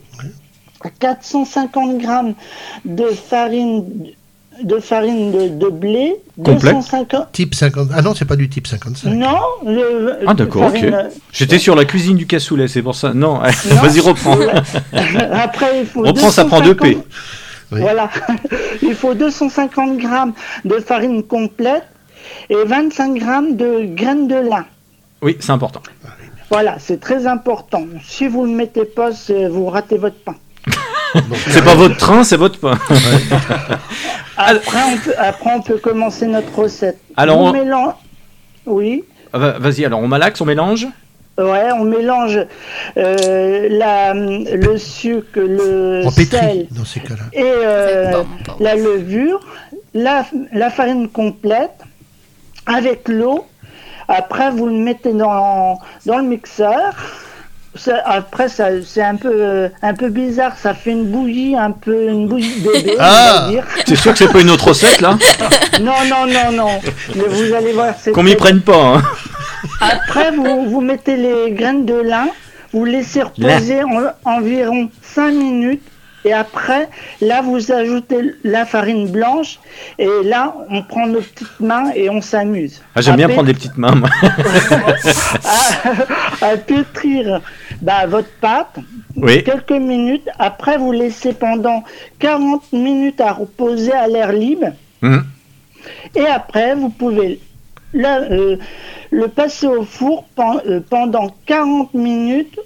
[0.99, 2.35] 450 grammes
[2.85, 3.85] de farine
[4.63, 6.73] de farine de, de blé, Complet.
[6.73, 7.89] 250 Type 50.
[7.95, 9.11] Ah non, c'est pas du type 55.
[9.15, 10.73] non, le, Ah d'accord, ok.
[10.73, 13.13] farine, J'étais sur la cuisine du cassoulet, c'est pour ça.
[13.15, 13.39] Non,
[13.83, 14.37] vas-y reprends.
[15.33, 16.97] Après, il faut Reprends, ça prend deux P.
[16.97, 17.05] 250
[17.73, 17.81] Oui.
[17.83, 18.11] Voilà.
[18.83, 20.33] Il faut 250 grammes
[20.65, 21.85] de farine complète
[22.49, 24.65] et 25 grammes de graines de lin.
[25.23, 25.81] Oui, c'est important.
[26.51, 27.85] Voilà, c'est très important.
[28.05, 30.35] Si vous ne le mettez pas, c'est- vous ratez votre pain.
[31.49, 32.79] C'est pas votre train, c'est votre pain.
[34.37, 36.99] Après, on peut, après, on peut commencer notre recette.
[37.17, 37.95] Alors, on- mélan-
[38.67, 39.05] Oui.
[39.33, 40.87] Ah, va- Vas-y, alors on malaxe, on mélange?
[41.39, 42.39] Ouais, on mélange
[42.97, 47.23] euh, la, le sucre, le En sel pétri, dans ces cas-là.
[47.33, 48.27] et euh, bon.
[48.61, 49.41] la levure,
[49.95, 51.79] la, la farine complète
[52.67, 53.47] avec l'eau.
[54.09, 56.95] Après, vous le mettez dans, dans le mixeur.
[57.77, 60.57] Ça- après, ça- c'est un peu, euh, un peu bizarre.
[60.61, 63.49] Ça fait une bouillie, un peu une bouillie de bébé, Ah.
[63.87, 65.17] T'es sûr que c'est pas une autre recette là
[65.81, 66.81] Non, non, non, non.
[67.15, 67.95] Mais vous allez voir.
[68.01, 68.97] c'est Qu'on m'y prenne pas.
[68.97, 69.03] Hein.
[69.81, 72.29] Après, vous, vous mettez les graines de lin,
[72.73, 75.83] vous laissez reposer en- environ 5 minutes.
[76.25, 76.89] Et après,
[77.23, 79.59] là, vous ajoutez la farine blanche.
[79.99, 82.83] Et là, on prend nos petites mains et on s'amuse.
[82.95, 83.95] Ah, J'aime bien prendre des petites mains.
[83.95, 84.09] moi.
[86.43, 87.41] à, à pétrir
[87.81, 88.77] bah, votre pâte
[89.17, 89.43] Oui.
[89.45, 90.29] quelques minutes.
[90.39, 91.85] Après, vous laissez pendant
[92.19, 94.73] 40 minutes à reposer à l'air libre.
[95.03, 95.25] Mhm.
[96.15, 97.41] Et après, vous pouvez
[97.95, 98.57] la- euh,
[99.11, 102.59] le passer au four pen- euh, pendant 40 minutes,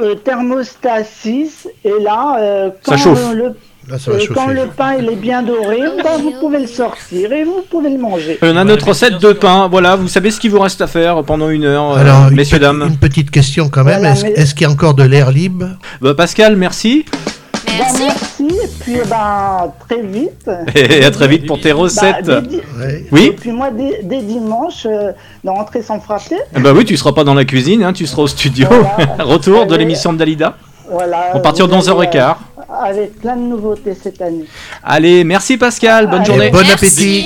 [0.00, 1.68] euh, thermostat 6.
[1.84, 3.32] Et là, euh, Ça quand, chauffe.
[3.34, 3.54] le,
[3.88, 4.34] Là, ça va euh, chauffer.
[4.34, 7.90] quand le pain il est bien doré, bah, vous pouvez le sortir et vous pouvez
[7.90, 8.38] le manger.
[8.42, 9.66] On a notre recette de pain.
[9.68, 12.36] Voilà, vous savez ce qu'il vous reste à faire pendant une heure, euh, Alors, une,
[12.36, 12.82] messieurs, dames.
[12.88, 13.98] une petite question quand même.
[13.98, 15.66] Voilà, Est-ce mais- est-ce qu'il y a encore de l'air libre?
[16.00, 17.04] Bah, Pascal, merci.
[17.78, 18.02] Bah, Merci.
[18.02, 20.50] merci, et puis eh ben, très vite.
[20.74, 22.28] Et à très vite pour tes Bah, recettes.
[22.28, 23.00] Ouais.
[23.00, 25.12] Et Oui puis moi, dès, dès dimanche, euh,
[25.44, 28.06] dans Entrée sans frapper, Eh Bah oui, tu seras pas dans la cuisine, hein, tu
[28.06, 28.66] seras au studio.
[28.70, 29.24] Voilà.
[29.24, 30.56] Retour de l'émission de Dalida.
[30.90, 31.30] voilà.
[31.34, 32.16] On partira vous dans allez, 11h15.
[32.18, 34.44] euh, avec plein de nouveautés cette année.
[34.84, 36.50] Allez, merci Pascal, bonne Allez, journée.
[36.50, 37.24] bon appétit.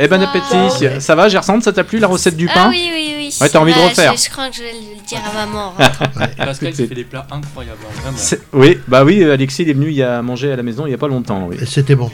[0.00, 0.30] Et bon revoir.
[0.34, 1.00] appétit.
[1.00, 3.17] Ça va, Gersande, ça t'a plu la recette du pain Ah oui, oui, oui.
[3.40, 4.14] Ouais, t'as envie de refaire.
[4.16, 5.74] Je, je crois que je vais le dire à maman.
[5.78, 5.88] hein.
[6.36, 8.18] Pascal C'est- qui fait des plats incroyables, hein, vraiment.
[8.52, 10.90] Oui, bah oui, Alexis il est venu il y a manger à la maison il
[10.90, 11.46] y a pas longtemps.
[11.48, 11.56] Oui.
[11.60, 12.10] Et C'était bon.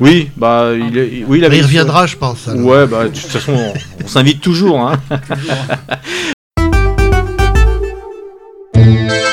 [0.00, 2.48] Oui, bah il, est- oui, il avait il reviendra, je pense.
[2.48, 2.64] alors.
[2.64, 3.72] Ouais, bah de toute façon, on,
[4.04, 4.80] on s'invite toujours.
[4.80, 4.98] Hein.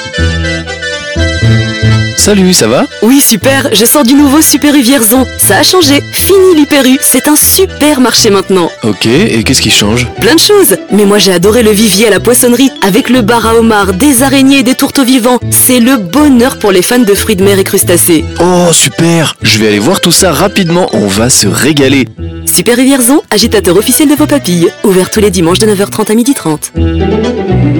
[2.23, 2.85] Salut, ça va?
[3.01, 5.25] Oui, super, je sors du nouveau Super U Vierzon.
[5.37, 6.01] Ça a changé.
[6.13, 8.71] Fini l'Hyper U, c'est un super marché maintenant.
[8.83, 10.07] Ok, et qu'est-ce qui change?
[10.21, 10.77] Plein de choses.
[10.89, 14.23] Mais moi j'ai adoré le vivier à la poissonnerie avec le bar à homard, des
[14.23, 15.37] araignées et des tourteaux vivants.
[15.51, 18.23] C'est le bonheur pour les fans de fruits de mer et crustacés.
[18.39, 22.07] Oh, super Je vais aller voir tout ça rapidement, on va se régaler.
[22.45, 24.69] Super U Vierzon, agitateur officiel de vos papilles.
[24.85, 27.73] Ouvert tous les dimanches de 9h30 à 12h30.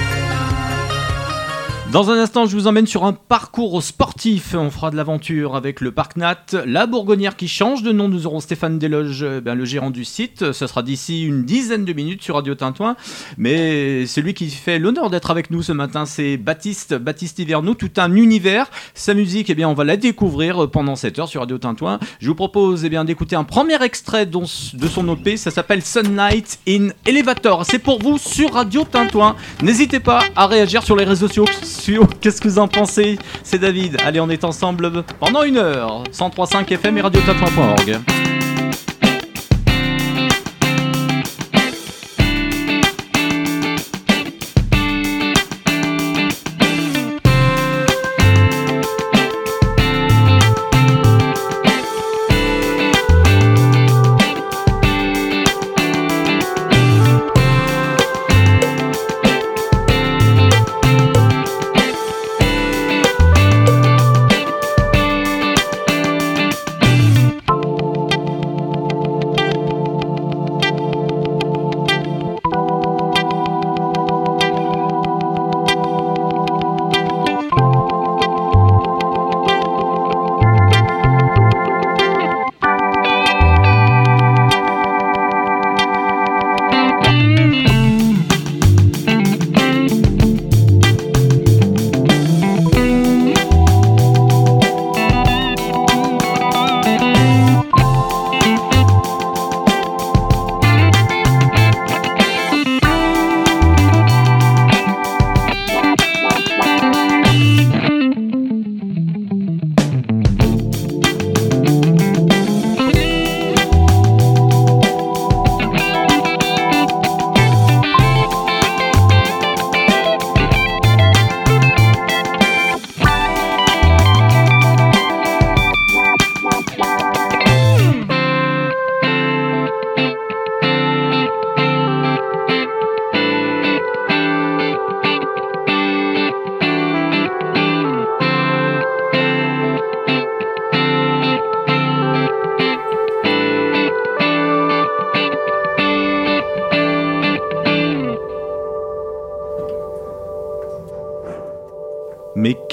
[1.92, 4.54] Dans un instant, je vous emmène sur un parcours sportif.
[4.54, 8.10] On fera de l'aventure avec le Parc Nat, la Bourgonnière qui change de nom.
[8.10, 10.52] Nous aurons Stéphane Desloges, euh, ben, le gérant du site.
[10.52, 12.98] Ce sera d'ici une dizaine de minutes sur Radio Tintouin.
[13.38, 17.76] Mais celui qui fait l'honneur d'être avec nous ce matin, c'est Baptiste, Baptiste Hiverneau.
[17.76, 18.70] Tout un univers.
[18.94, 22.00] Sa musique, eh bien, on va la découvrir pendant cette heure sur Radio Tintouin.
[22.20, 25.30] Je vous propose eh bien, d'écouter un premier extrait de son OP.
[25.38, 27.66] Ça s'appelle Sunlight in Elevator.
[27.66, 29.38] C'est pour vous sur Radio Tintouin.
[29.62, 31.46] N'hésitez pas à réagir sur les réseaux sociaux.
[32.22, 33.98] Qu'est-ce que vous en pensez C'est David.
[34.06, 36.04] Allez, on est ensemble pendant une heure.
[36.12, 38.45] 103.5 FM et radiotintouin.org.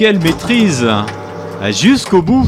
[0.02, 0.84] quelle maîtrise
[1.70, 2.44] Jusqu'au bout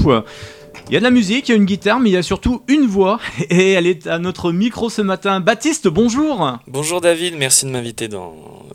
[0.88, 2.22] Il y a de la musique, il y a une guitare, mais il y a
[2.24, 3.20] surtout une voix.
[3.48, 5.38] Et elle est à notre micro ce matin.
[5.38, 8.34] Baptiste, bonjour Bonjour David, merci de m'inviter dans,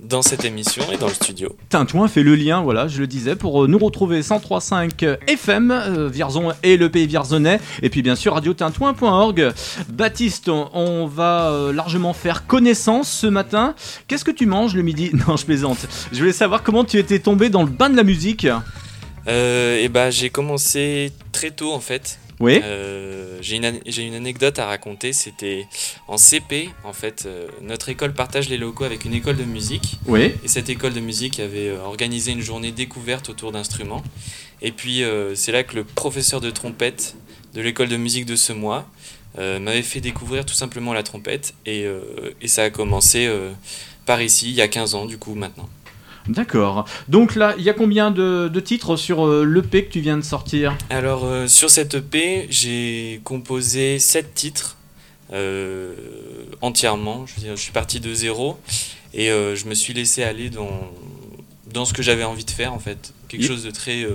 [0.09, 1.55] dans cette émission et dans le studio.
[1.69, 6.09] Tintouin fait le lien, voilà, je le disais, pour euh, nous retrouver 103.5 FM, euh,
[6.09, 9.53] Vierzon et le pays vierzonais, et puis bien sûr radiotintouin.org.
[9.89, 13.75] Baptiste, on, on va euh, largement faire connaissance ce matin.
[14.07, 15.11] Qu'est-ce que tu manges le midi?
[15.27, 15.85] Non, je plaisante.
[16.13, 18.47] Je voulais savoir comment tu étais tombé dans le bain de la musique.
[19.27, 22.19] Euh, et bah j'ai commencé très tôt en fait.
[22.39, 22.61] Oui.
[23.41, 25.13] j'ai une, une anecdote à raconter.
[25.13, 25.67] C'était
[26.07, 29.97] en CP, en fait, euh, notre école partage les locaux avec une école de musique.
[30.07, 30.33] Oui.
[30.43, 34.03] Et cette école de musique avait euh, organisé une journée découverte autour d'instruments.
[34.61, 37.15] Et puis euh, c'est là que le professeur de trompette
[37.53, 38.87] de l'école de musique de ce mois
[39.37, 41.53] euh, m'avait fait découvrir tout simplement la trompette.
[41.65, 42.01] Et, euh,
[42.41, 43.51] et ça a commencé euh,
[44.05, 45.69] par ici, il y a 15 ans, du coup, maintenant.
[46.29, 46.85] D'accord.
[47.07, 50.15] Donc là, il y a combien de, de titres sur euh, l'EP que tu viens
[50.17, 50.77] de sortir?
[50.89, 54.77] Alors euh, sur cette EP, j'ai composé 7 titres
[55.33, 55.93] euh,
[56.61, 57.25] entièrement.
[57.25, 58.57] Je veux dire, je suis parti de zéro
[59.13, 60.69] et je me suis laissé aller dans,
[61.73, 63.11] dans ce que j'avais envie de faire en fait.
[63.27, 63.51] Quelque Yep.
[63.51, 64.05] chose de très...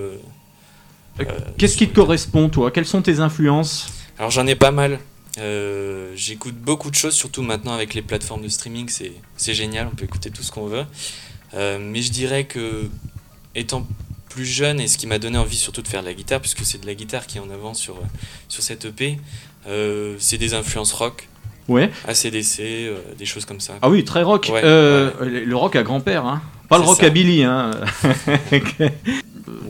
[1.58, 2.70] Qu'est-ce qui te correspond, toi?
[2.70, 3.88] Quelles sont tes influences?
[4.18, 4.98] Alors j'en ai pas mal.
[5.38, 9.88] Euh, J'écoute beaucoup de choses, surtout maintenant avec les plateformes de streaming, c'est c'est génial,
[9.92, 10.84] on peut écouter tout ce qu'on veut.
[11.54, 12.88] Euh, mais je dirais que
[13.54, 13.86] étant
[14.28, 16.64] plus jeune et ce qui m'a donné envie surtout de faire de la guitare, puisque
[16.64, 17.96] c'est de la guitare qui est en avant sur,
[18.48, 19.18] sur cette EP,
[19.68, 21.28] euh, c'est des influences rock.
[21.68, 21.90] Ouais.
[22.06, 23.74] ACDC, euh, des choses comme ça.
[23.80, 24.50] Ah oui, très rock.
[24.52, 25.10] Ouais, Euh,
[25.46, 26.42] Le rock à grand-père, hein.
[26.68, 27.06] Pas le C'est rock ça.
[27.06, 27.70] à Billy, hein.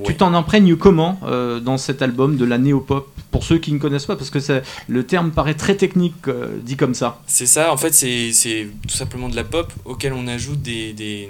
[0.04, 3.08] Tu t'en imprègnes comment euh, dans cet album de la néo-pop?
[3.30, 4.38] Pour ceux qui ne connaissent pas, parce que
[4.86, 7.20] le terme paraît très technique euh, dit comme ça.
[7.26, 10.92] C'est ça, en fait, c'est c'est tout simplement de la pop auquel on ajoute des,
[10.92, 11.28] des,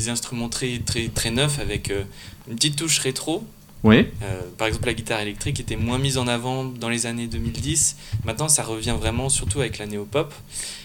[0.00, 2.04] des instruments très, très, très neufs avec euh,
[2.48, 3.44] une petite touche rétro.
[3.82, 4.06] Oui.
[4.22, 7.96] Euh, par exemple, la guitare électrique était moins mise en avant dans les années 2010.
[8.24, 10.32] Maintenant, ça revient vraiment, surtout avec la néo-pop.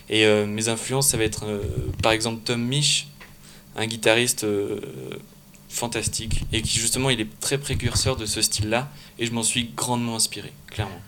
[0.10, 1.46] Et euh, mes influences, ça va être
[2.02, 3.08] par exemple Tom Misch,
[3.76, 4.46] un guitariste
[5.68, 8.90] fantastique et qui justement il est très précurseur de ce style-là.
[9.20, 11.02] Et je m'en suis grandement inspiré, clairement.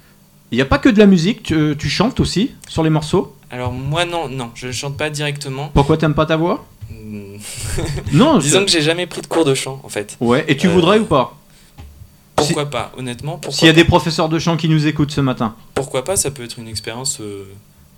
[0.51, 3.35] Il n'y a pas que de la musique, tu, tu chantes aussi sur les morceaux?
[3.49, 5.69] Alors moi non, non, je ne chante pas directement.
[5.73, 6.65] Pourquoi t'aimes pas ta voix?
[8.13, 10.17] Non, Disons que j'ai jamais pris de cours de chant en fait.
[10.19, 11.37] Ouais, et tu Euh, voudrais ou pas
[12.35, 15.55] Pourquoi pas Honnêtement, S'il y a des professeurs de chant qui nous écoutent ce matin.
[15.73, 17.43] Pourquoi pas Ça peut être une expérience euh,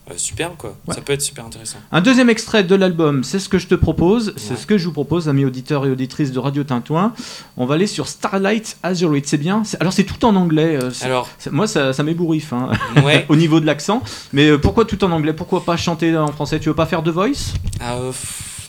[0.09, 0.75] euh, superbe quoi.
[0.87, 0.95] Ouais.
[0.95, 1.77] Ça peut être super intéressant.
[1.91, 4.85] Un deuxième extrait de l'album, c'est ce que je te propose, c'est ce que je
[4.85, 7.13] vous propose, amis auditeurs et auditrices de Radio Tintouin.
[7.57, 10.79] On va aller sur Starlight Azurite, c'est bien Alors c'est tout en anglais.
[11.01, 12.69] Alors- moi ça, ça m'ébouriffe hein,
[13.03, 13.25] Ouais.
[13.29, 14.01] au niveau de l'accent.
[14.33, 15.33] Mais pourquoi tout en anglais?
[15.33, 16.59] Pourquoi pas chanter en français?
[16.59, 17.53] Tu veux pas faire de voice?
[17.79, 18.11] Ah, euh,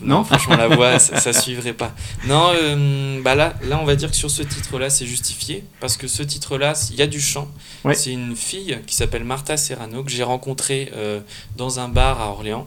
[0.03, 1.95] Non franchement, la voix, ça, ça suivrait pas.
[2.27, 5.65] Non, euh, bah là, là, on va dire que sur ce titre-là, c'est justifié.
[5.81, 7.49] Parce que ce titre-là, il y a du chant.
[7.85, 7.95] Ouais.
[7.95, 11.21] C'est une fille qui s'appelle Martha Serrano, que j'ai rencontrée euh,
[11.57, 12.67] dans un bar à Orléans.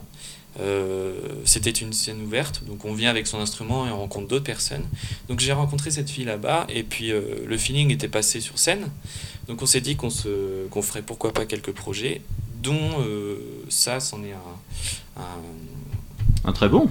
[0.60, 1.14] Euh,
[1.44, 4.84] C'était une scène ouverte, donc on vient avec son instrument et on rencontre d'autres personnes.
[5.28, 8.88] Donc j'ai rencontré cette fille là-bas, et puis euh, le feeling était passé sur scène.
[9.48, 12.22] Donc on s'est dit qu'on se, qu'on ferait pourquoi pas quelques projets,
[12.62, 13.36] dont euh,
[13.68, 15.38] ça, c'en est un- un
[16.44, 16.88] Un très bon.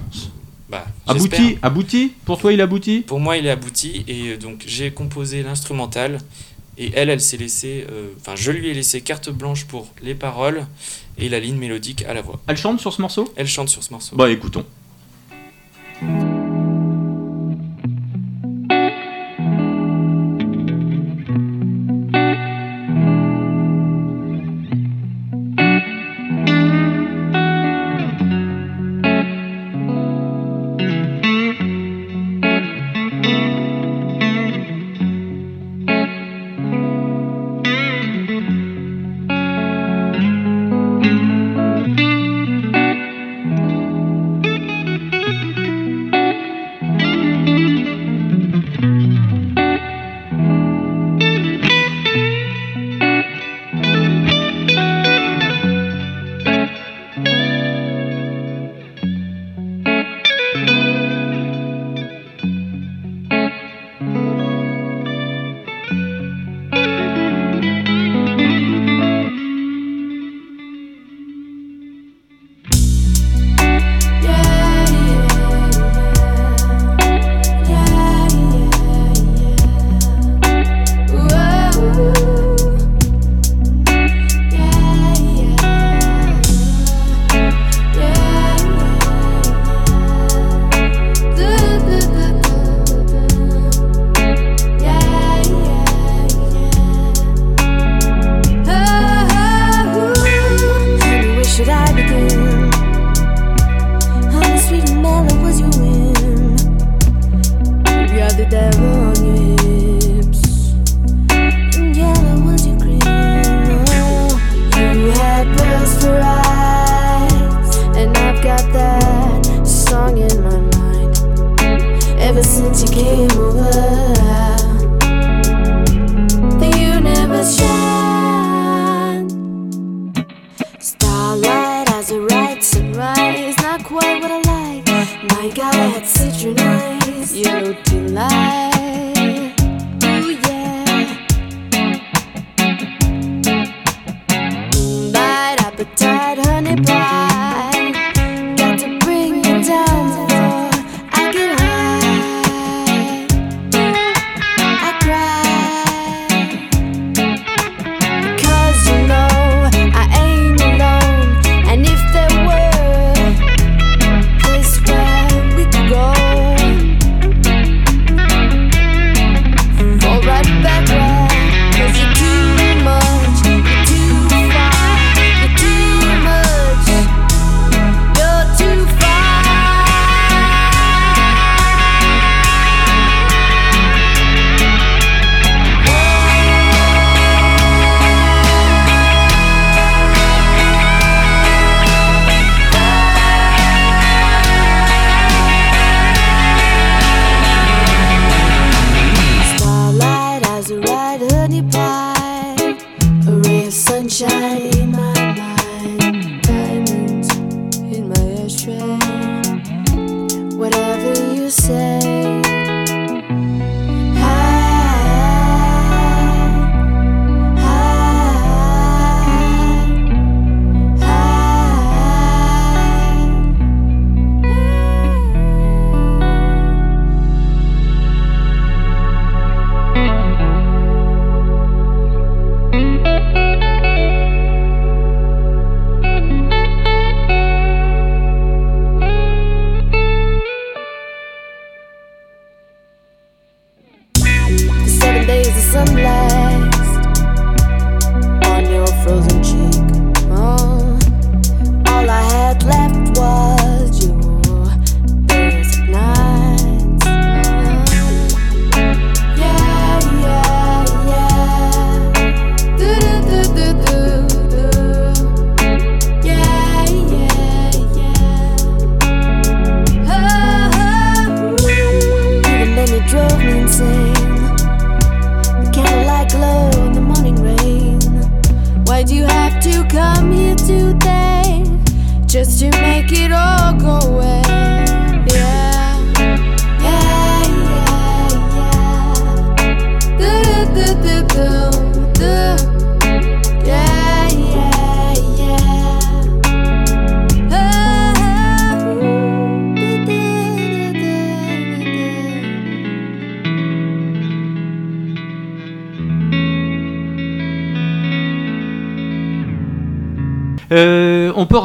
[0.68, 3.00] bah, Abouti, abouti Pour toi il aboutit?
[3.00, 6.18] Pour moi, il est abouti et euh, donc j'ai composé l'instrumental
[6.76, 10.14] et elle, elle s'est laissée, euh, enfin je lui ai laissé carte blanche pour les
[10.14, 10.66] paroles
[11.18, 12.40] et la ligne mélodique à la voix.
[12.48, 13.32] Elle chante sur ce morceau?
[13.36, 14.16] Elle chante sur ce morceau.
[14.16, 14.64] Bah écoutons.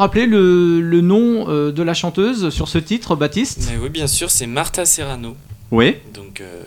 [0.00, 4.06] Rappeler le, le nom euh, de la chanteuse sur ce titre, Baptiste Mais oui, bien
[4.06, 5.36] sûr, c'est Marta Serrano.
[5.70, 5.96] Oui.
[6.14, 6.62] Donc, euh,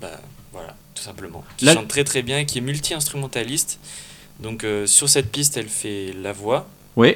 [0.00, 0.20] bah,
[0.52, 1.44] voilà, tout simplement.
[1.56, 3.78] Qui La- chante très très bien, qui est multi-instrumentaliste.
[4.40, 6.66] Donc, euh, sur cette piste, elle fait la voix.
[6.96, 7.14] Oui.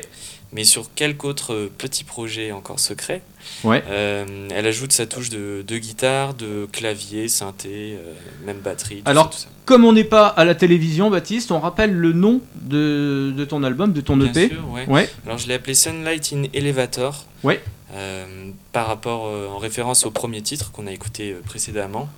[0.55, 3.22] Mais sur quelques autres euh, petits projets encore secrets,
[3.64, 3.82] Ouais.
[3.88, 8.12] euh, elle ajoute sa touche de, de guitare, de clavier, synthé, euh,
[8.44, 9.00] même batterie.
[9.07, 9.48] Alors, ça, tout ça.
[9.64, 13.62] comme on n'est pas à la télévision, Baptiste, on rappelle le nom de, de ton
[13.62, 14.48] album, de ton Bien EP.
[14.50, 14.86] sûr, ouais.
[14.88, 15.11] ouais.
[15.24, 17.24] Alors je l'ai appelé Sunlight in Elevator.
[17.42, 17.62] Ouais.
[17.94, 22.09] euh, par rapport, en référence au premier titre qu'on a écouté précédemment.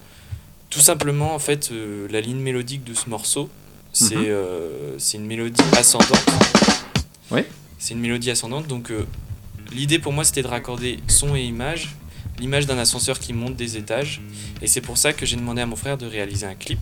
[0.70, 1.70] Tout simplement, en fait,
[2.10, 3.48] la ligne mélodique de ce morceau,
[3.92, 4.98] c'est Mhm.
[5.14, 6.24] une mélodie ascendante.
[7.30, 7.46] Ouais.
[7.84, 9.06] C'est une mélodie ascendante, donc euh,
[9.70, 11.94] l'idée pour moi c'était de raccorder son et image,
[12.38, 14.22] l'image d'un ascenseur qui monte des étages,
[14.62, 16.78] et c'est pour ça que j'ai demandé à mon frère de réaliser un clip.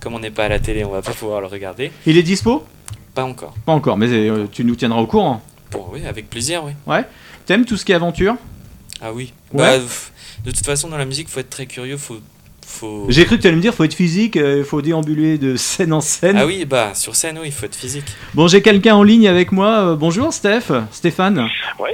[0.00, 1.92] Comme on n'est pas à la télé, on va pas pouvoir le regarder.
[2.04, 2.66] Il est dispo?
[3.14, 3.54] Pas encore.
[3.64, 5.40] Pas encore, mais euh, tu nous tiendras au courant.
[5.70, 6.72] Bon, oui, avec plaisir, oui.
[6.84, 7.04] Ouais.
[7.46, 8.34] T'aimes tout ce qui est aventure?
[9.00, 9.32] Ah oui.
[9.52, 9.78] Ouais.
[9.78, 9.84] Bah,
[10.44, 12.18] de toute façon, dans la musique, faut être très curieux, faut.
[12.70, 13.06] Faut...
[13.08, 15.92] J'ai cru que tu allais me dire, faut être physique, il faut déambuler de scène
[15.92, 16.36] en scène.
[16.38, 18.04] Ah oui, bah, sur scène, oui, il faut être physique.
[18.34, 19.68] Bon, j'ai quelqu'un en ligne avec moi.
[19.80, 21.46] Euh, bonjour, Steph, Stéphane.
[21.78, 21.90] Oui,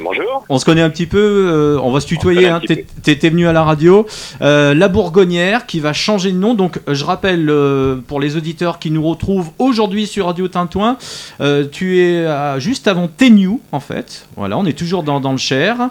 [0.00, 0.44] bonjour.
[0.48, 2.60] On se connaît un petit peu, euh, on va se tutoyer, hein,
[3.02, 4.06] t'étais venu à la radio.
[4.42, 8.78] Euh, la Bourgonnière qui va changer de nom, donc je rappelle euh, pour les auditeurs
[8.78, 10.98] qui nous retrouvent aujourd'hui sur Radio Tintouin,
[11.40, 15.32] euh, tu es à- juste avant Téniou en fait, voilà, on est toujours dans, dans
[15.32, 15.88] le Cher.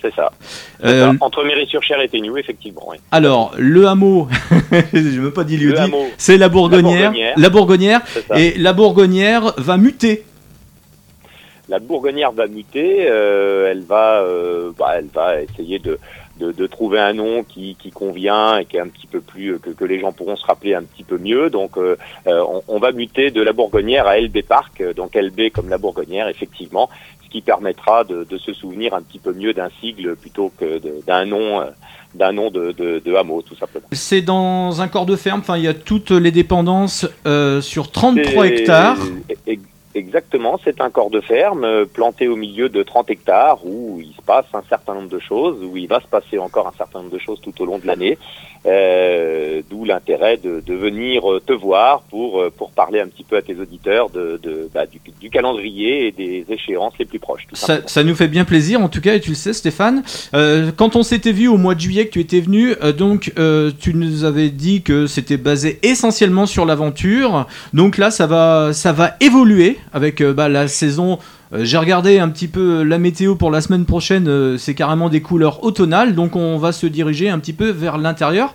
[0.00, 0.30] C'est ça.
[0.84, 1.16] Euh, ça.
[1.20, 2.84] Entre Méry-sur-Cher et Téniou, effectivement.
[2.88, 2.98] oui.
[3.10, 4.28] Alors, le hameau,
[4.92, 6.06] je ne veux pas lieu dit, hameau.
[6.16, 7.12] c'est la Bourgonnière.
[7.36, 8.00] La Bourgonnière.
[8.30, 10.24] La et la Bourgonnière va muter.
[11.68, 13.06] La Bourgonnière va muter.
[13.10, 15.98] euh, elle va, euh, bah, elle va essayer de
[16.38, 19.58] de, de trouver un nom qui, qui convient et qui est un petit peu plus
[19.58, 21.50] que, que les gens pourront se rappeler un petit peu mieux.
[21.50, 21.96] Donc euh,
[22.26, 26.28] on, on va muter de la Bourgonnière à LB Park, donc LB comme la Bourgonnière
[26.28, 26.88] effectivement,
[27.28, 30.80] ce qui permettra de, de se souvenir un petit peu mieux d'un sigle plutôt que
[31.06, 31.64] d'un nom euh,
[32.14, 33.86] d'un nom de, de, de hameau tout simplement.
[33.92, 37.90] C'est dans un corps de ferme, enfin il y a toutes les dépendances euh, sur
[37.90, 38.96] 33 C'est- hectares.
[39.94, 44.14] Exactement, c'est un corps de ferme euh, planté au milieu de 30 hectares où il
[44.14, 47.00] se passe un certain nombre de choses, où il va se passer encore un certain
[47.00, 48.18] nombre de choses tout au long de l'année.
[48.66, 53.22] Euh, D'où l'intérêt de, de venir euh, te voir pour, euh, pour parler un petit
[53.24, 57.18] peu à tes auditeurs de, de, bah, du, du calendrier et des échéances les plus
[57.18, 57.46] proches.
[57.52, 60.02] Ça, ça nous fait bien plaisir en tout cas et tu le sais Stéphane.
[60.34, 63.32] Euh, quand on s'était vu au mois de juillet que tu étais venu, euh, donc
[63.38, 67.46] euh, tu nous avais dit que c'était basé essentiellement sur l'aventure.
[67.72, 71.18] Donc là ça va ça va évoluer avec euh, bah, la saison.
[71.52, 75.08] euh, J'ai regardé un petit peu la météo pour la semaine prochaine, euh, c'est carrément
[75.08, 78.54] des couleurs automnales, donc on va se diriger un petit peu vers l'intérieur.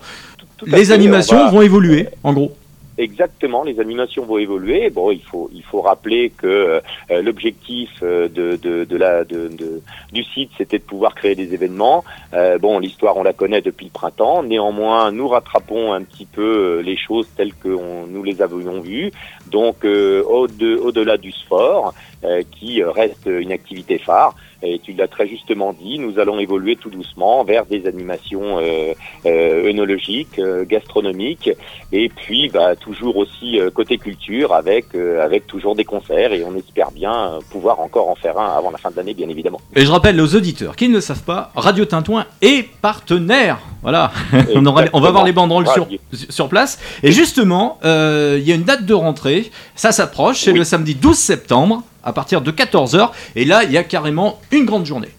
[0.66, 2.52] Les fait, animations va- vont évoluer, en gros.
[2.96, 4.88] Exactement, les animations vont évoluer.
[4.88, 6.80] Bon, il faut il faut rappeler que
[7.10, 9.82] euh, l'objectif euh, de, de, de la de, de-
[10.12, 12.04] du site c'était de pouvoir créer des événements.
[12.34, 14.44] Euh, bon, l'histoire on la connaît depuis le printemps.
[14.44, 19.10] Néanmoins, nous rattrapons un petit peu euh, les choses telles que nous les avions vues.
[19.46, 24.36] Donc, euh, au de- au-delà du sport, euh, qui reste une activité phare.
[24.64, 28.94] Et tu l'as très justement dit, nous allons évoluer tout doucement vers des animations euh,
[29.26, 31.50] euh, œnologiques, euh, gastronomiques,
[31.92, 36.54] et puis bah, toujours aussi euh, côté culture avec avec toujours des concerts et on
[36.56, 39.60] espère bien pouvoir encore en faire un avant la fin de l'année bien évidemment.
[39.76, 43.58] Et je rappelle aux auditeurs qui ne le savent pas, Radio Tintouin est partenaire.
[43.82, 44.12] Voilà,
[44.54, 45.86] on, aura- on va voir les banderoles sur,
[46.30, 46.78] sur place.
[47.02, 51.16] Et justement, il y a une date de rentrée, ça s'approche, c'est le samedi 12
[51.16, 53.10] septembre, à partir de 14h.
[53.36, 55.10] Et là, il y a carrément une grande journée.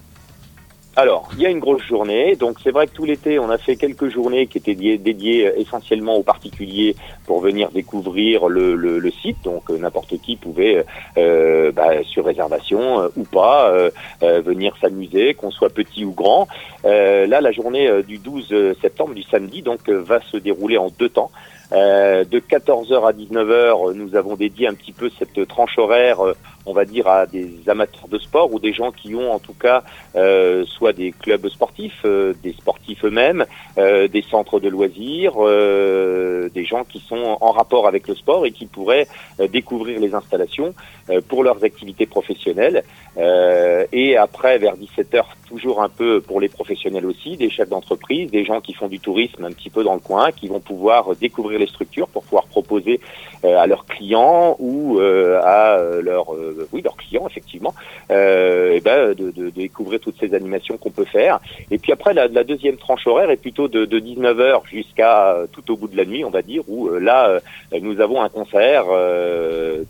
[0.98, 2.38] Alors, il y a une grosse journée.
[2.38, 5.60] Donc, c'est vrai que tout l'été, on a fait quelques journées qui étaient dédiées, euh,
[5.60, 9.36] essentiellement aux particuliers pour venir découvrir le, site.
[9.44, 10.86] Donc, euh, n'importe qui pouvait,
[11.18, 13.74] euh, bah, sur réservation ou pas,
[14.22, 16.48] venir s'amuser, qu'on soit petit ou grand.
[16.84, 21.32] Là, la journée du 12 septembre, du samedi, donc, va se dérouler en deux temps.
[21.72, 26.34] Euh, de 14h à 19h, nous avons dédié un petit peu cette tranche horaire, euh,
[26.66, 29.54] on va dire, à des amateurs de sport ou des gens qui ont en tout
[29.54, 29.84] cas
[30.16, 33.46] euh, soit des clubs sportifs, euh, des sportifs eux-mêmes,
[33.78, 38.46] euh, des centres de loisirs, euh, des gens qui sont en rapport avec le sport
[38.46, 39.08] et qui pourraient
[39.40, 40.74] euh, découvrir les installations
[41.10, 42.84] euh, pour leurs activités professionnelles.
[43.18, 48.32] Euh, et après, vers 17h, toujours un peu pour les professionnels aussi, des chefs d'entreprise,
[48.32, 51.12] des gens qui font du tourisme un petit peu dans le coin, qui vont pouvoir
[51.12, 51.16] euh,
[51.58, 53.00] les structures pour pouvoir proposer
[53.44, 56.28] euh, à leurs clients ou euh, à euh, leurs
[56.72, 57.74] oui leurs clients effectivement
[58.10, 61.40] ben, de, de- de découvrir toutes ces animations qu'on peut faire.
[61.72, 65.48] Et puis après, la, la deuxième tranche horaire est plutôt de, de 19h jusqu'à euh,
[65.52, 67.40] tout au bout de la nuit, on va dire, où là,
[67.82, 68.86] nous avons un concert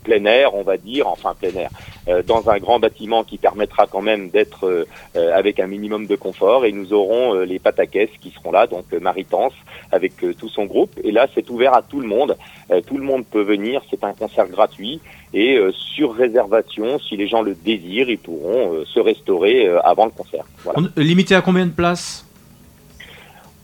[0.04, 1.70] plein air, on va dire, enfin plein air,
[2.26, 6.64] dans un grand bâtiment qui permettra quand même d'être avec un minimum de confort.
[6.64, 9.52] Et nous aurons les Patakès qui seront là, donc euh, Maritance,
[9.92, 10.92] avec tout son groupe.
[11.04, 12.36] Et là, c'est ouvert à tout le monde.
[12.70, 15.00] Euh, tout le monde peut venir, c'est un concert gratuit.
[15.32, 20.04] Et euh, sur réservation, si les gens le désirent, ils pourront euh, se restaurer avant
[20.04, 20.44] le concert.
[20.96, 22.25] Limité à combien de places?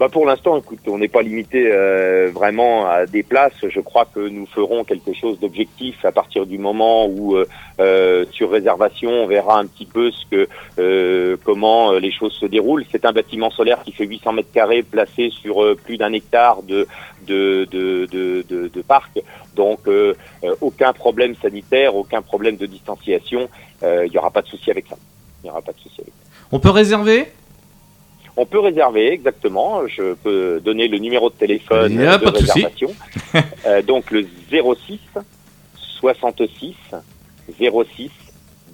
[0.03, 3.53] Bah pour l'instant, écoute, on n'est pas limité euh, vraiment à des places.
[3.63, 7.47] Je crois que nous ferons quelque chose d'objectif à partir du moment où, euh,
[7.79, 10.49] euh, sur réservation, on verra un petit peu ce que,
[10.81, 12.85] euh, comment euh, les choses se déroulent.
[12.91, 16.65] C'est un bâtiment solaire qui fait 800 mètres carrés, placé sur euh, plus d'un hectare
[16.65, 16.89] de
[17.29, 19.21] de de de, de, de parc.
[19.55, 19.89] Donc
[20.61, 23.49] aucun problème sanitaire, aucun problème de distanciation.
[23.85, 24.97] Il n'y aura pas de souci avec ça.
[24.97, 26.29] Il n'y aura pas de souci avec ça.
[26.51, 27.29] On peut réserver?
[28.37, 29.87] On peut réserver, exactement.
[29.87, 32.53] Je peux donner le numéro de téléphone de pas de souci.
[32.53, 32.91] réservation.
[33.65, 34.99] Euh, donc le 06
[35.77, 36.75] 66
[37.61, 38.11] 06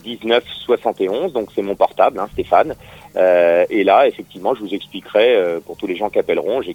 [0.03, 1.33] 19 71.
[1.33, 2.75] Donc c'est mon portable, hein, Stéphane.
[3.17, 6.71] Euh, et là, effectivement, je vous expliquerai, euh, pour tous les gens qui appelleront, je,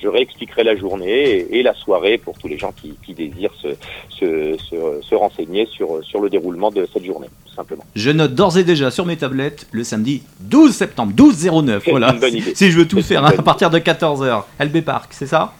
[0.00, 3.54] je réexpliquerai la journée et, et la soirée pour tous les gens qui, qui désirent
[3.54, 3.68] se,
[4.10, 7.28] se, se, se renseigner sur, sur le déroulement de cette journée,
[7.58, 7.84] simplement.
[7.94, 11.80] Je note d'ores et déjà sur mes tablettes le samedi 12 septembre, 12-09.
[11.84, 12.12] C'est Voilà.
[12.14, 12.54] une bonne idée.
[12.54, 14.42] Si je veux tout faire hein, à partir de 14h.
[14.60, 15.52] LB Park, c'est ça?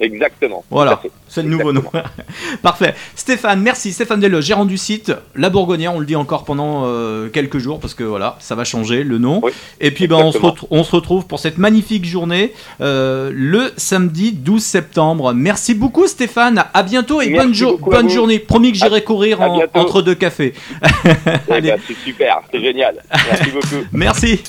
[0.00, 0.64] Exactement.
[0.70, 1.84] Voilà, c'est le nouveau nom.
[2.62, 2.94] Parfait.
[3.14, 3.92] Stéphane, merci.
[3.92, 5.94] Stéphane Deloge, gérant du site La Bourgonnière.
[5.94, 9.18] On le dit encore pendant euh, quelques jours parce que voilà, ça va changer le
[9.18, 9.42] nom.
[9.80, 10.38] et puis ben, on, se
[10.70, 15.32] on retrouve pour cette magnifique journée euh, le samedi 12 septembre.
[15.34, 16.64] Merci beaucoup Stéphane.
[16.72, 18.38] À bientôt et Merci bonne, journée.
[18.38, 20.54] Promis que j'irai courir en- entre deux cafés.
[21.52, 23.02] Eh ben, c'est super, c'est génial.
[23.12, 23.86] Merci beaucoup.
[23.92, 24.42] Merci.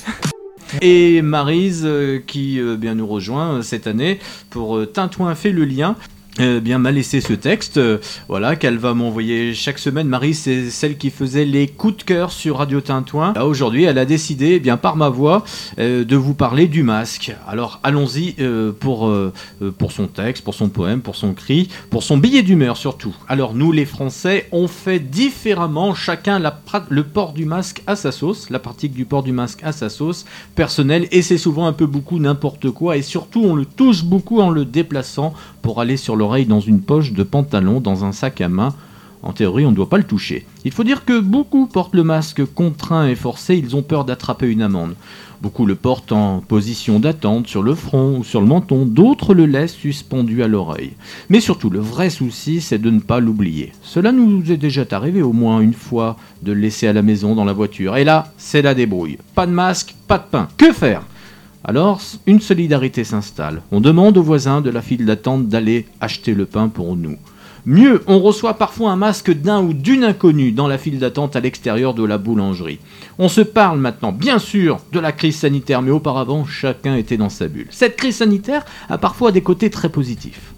[0.80, 4.18] Et Marise euh, qui euh, bien nous rejoint euh, cette année
[4.50, 5.96] pour euh, Tintouin fait le lien.
[6.40, 10.08] Euh, bien m'a laissé ce texte, euh, voilà qu'elle va m'envoyer chaque semaine.
[10.08, 13.34] Marie, c'est celle qui faisait les coups de cœur sur Radio Tintouin.
[13.34, 15.44] Aujourd'hui, elle a décidé, eh bien par ma voix,
[15.78, 17.34] euh, de vous parler du masque.
[17.46, 19.12] Alors allons-y euh, pour
[19.78, 23.14] pour son texte, pour son poème, pour son cri, pour son billet d'humeur surtout.
[23.28, 28.12] Alors nous, les Français, on fait différemment, chacun la le port du masque à sa
[28.12, 30.24] sauce, la pratique du port du masque à sa sauce
[30.54, 34.40] personnelle, et c'est souvent un peu beaucoup n'importe quoi, et surtout on le touche beaucoup
[34.40, 38.40] en le déplaçant pour aller sur l'oreille dans une poche de pantalon, dans un sac
[38.40, 38.74] à main.
[39.22, 40.44] En théorie, on ne doit pas le toucher.
[40.64, 44.48] Il faut dire que beaucoup portent le masque contraint et forcé, ils ont peur d'attraper
[44.48, 44.96] une amende.
[45.40, 49.46] Beaucoup le portent en position d'attente sur le front ou sur le menton, d'autres le
[49.46, 50.92] laissent suspendu à l'oreille.
[51.30, 53.72] Mais surtout, le vrai souci, c'est de ne pas l'oublier.
[53.82, 57.34] Cela nous est déjà arrivé au moins une fois de le laisser à la maison
[57.34, 57.96] dans la voiture.
[57.96, 59.18] Et là, c'est la débrouille.
[59.34, 60.48] Pas de masque, pas de pain.
[60.56, 61.02] Que faire?
[61.64, 63.62] Alors, une solidarité s'installe.
[63.70, 67.16] On demande aux voisins de la file d'attente d'aller acheter le pain pour nous.
[67.64, 71.40] Mieux, on reçoit parfois un masque d'un ou d'une inconnue dans la file d'attente à
[71.40, 72.80] l'extérieur de la boulangerie.
[73.20, 77.28] On se parle maintenant, bien sûr, de la crise sanitaire, mais auparavant, chacun était dans
[77.28, 77.68] sa bulle.
[77.70, 80.54] Cette crise sanitaire a parfois des côtés très positifs.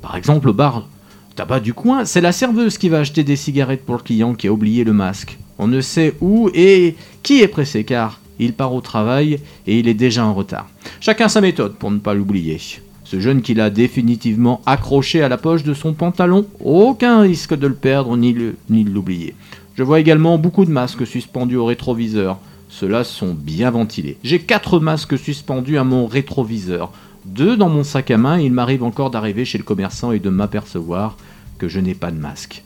[0.00, 0.88] Par exemple, au bar
[1.36, 4.48] tabac du coin, c'est la serveuse qui va acheter des cigarettes pour le client qui
[4.48, 5.38] a oublié le masque.
[5.60, 9.88] On ne sait où et qui est pressé car il part au travail et il
[9.88, 10.68] est déjà en retard.
[11.00, 12.58] Chacun sa méthode pour ne pas l'oublier.
[13.04, 17.66] Ce jeune qui l'a définitivement accroché à la poche de son pantalon, aucun risque de
[17.66, 19.34] le perdre ni, de l'oublier.
[19.74, 22.38] Je vois également beaucoup de masques suspendus au rétroviseur.
[22.68, 24.16] Ceux-là sont bien ventilés.
[24.24, 26.90] J'ai quatre masques suspendus à mon rétroviseur.
[27.26, 30.30] Deux dans mon sac à main, il m'arrive encore d'arriver chez le commerçant et de
[30.30, 31.16] m'apercevoir
[31.58, 32.62] que je n'ai pas de masque.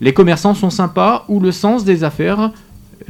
[0.00, 2.52] Les commerçants sont sympas ou le sens des affaires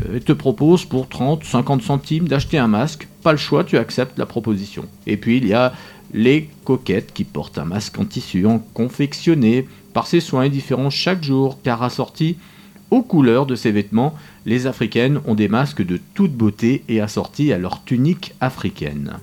[0.09, 3.09] euh, te propose pour 30, 50 centimes d'acheter un masque.
[3.23, 4.87] Pas le choix, tu acceptes la proposition.
[5.07, 5.73] Et puis il y a
[6.13, 11.23] les coquettes qui portent un masque en tissu en confectionné par ses soins différents chaque
[11.23, 12.37] jour car assortis
[12.91, 14.15] aux couleurs de ses vêtements,
[14.47, 19.19] les africaines ont des masques de toute beauté et assortis à leur tunique africaine.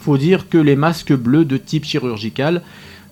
[0.00, 2.62] Faut dire que les masques bleus de type chirurgical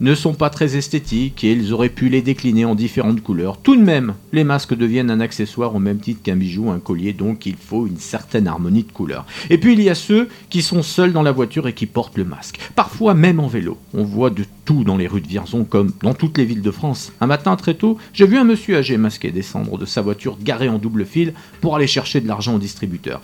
[0.01, 3.59] ne sont pas très esthétiques et ils auraient pu les décliner en différentes couleurs.
[3.59, 7.13] Tout de même, les masques deviennent un accessoire au même titre qu'un bijou, un collier,
[7.13, 9.27] donc il faut une certaine harmonie de couleurs.
[9.51, 12.17] Et puis il y a ceux qui sont seuls dans la voiture et qui portent
[12.17, 12.59] le masque.
[12.75, 13.77] Parfois même en vélo.
[13.93, 16.71] On voit de tout dans les rues de Vierzon comme dans toutes les villes de
[16.71, 17.13] France.
[17.21, 20.69] Un matin très tôt, j'ai vu un monsieur âgé masqué descendre de sa voiture garée
[20.69, 23.21] en double fil pour aller chercher de l'argent au distributeur.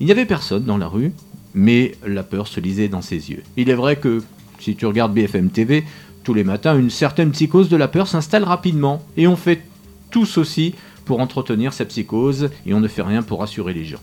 [0.00, 1.12] Il n'y avait personne dans la rue,
[1.54, 3.42] mais la peur se lisait dans ses yeux.
[3.56, 4.22] Il est vrai que,
[4.60, 5.84] si tu regardes BFM TV,
[6.28, 9.62] tous les matins, une certaine psychose de la peur s'installe rapidement, et on fait
[10.10, 10.74] tous aussi
[11.06, 14.02] pour entretenir cette psychose, et on ne fait rien pour rassurer les gens.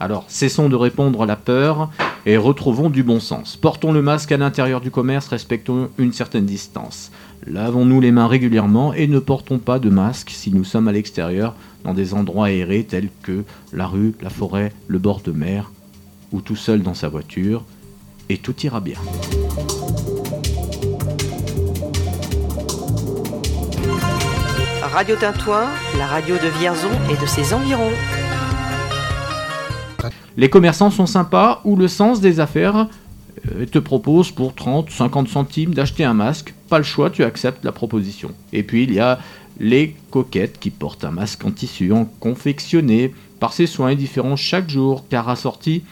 [0.00, 1.88] Alors, cessons de répondre à la peur
[2.26, 3.54] et retrouvons du bon sens.
[3.54, 7.12] Portons le masque à l'intérieur du commerce, respectons une certaine distance.
[7.46, 11.54] Lavons-nous les mains régulièrement et ne portons pas de masque si nous sommes à l'extérieur
[11.84, 15.70] dans des endroits aérés tels que la rue, la forêt, le bord de mer
[16.32, 17.62] ou tout seul dans sa voiture
[18.28, 18.98] et tout ira bien.
[24.92, 25.68] Radio Tintouin,
[25.98, 27.92] la radio de Vierzon et de ses environs.
[30.36, 32.88] Les commerçants sont sympas ou le sens des affaires
[33.52, 36.54] euh, te propose pour 30, 50 centimes d'acheter un masque.
[36.68, 38.32] Pas le choix, tu acceptes la proposition.
[38.52, 39.20] Et puis il y a
[39.60, 44.68] les coquettes qui portent un masque en tissu en confectionné par ses soins différents chaque
[44.68, 45.84] jour car assortis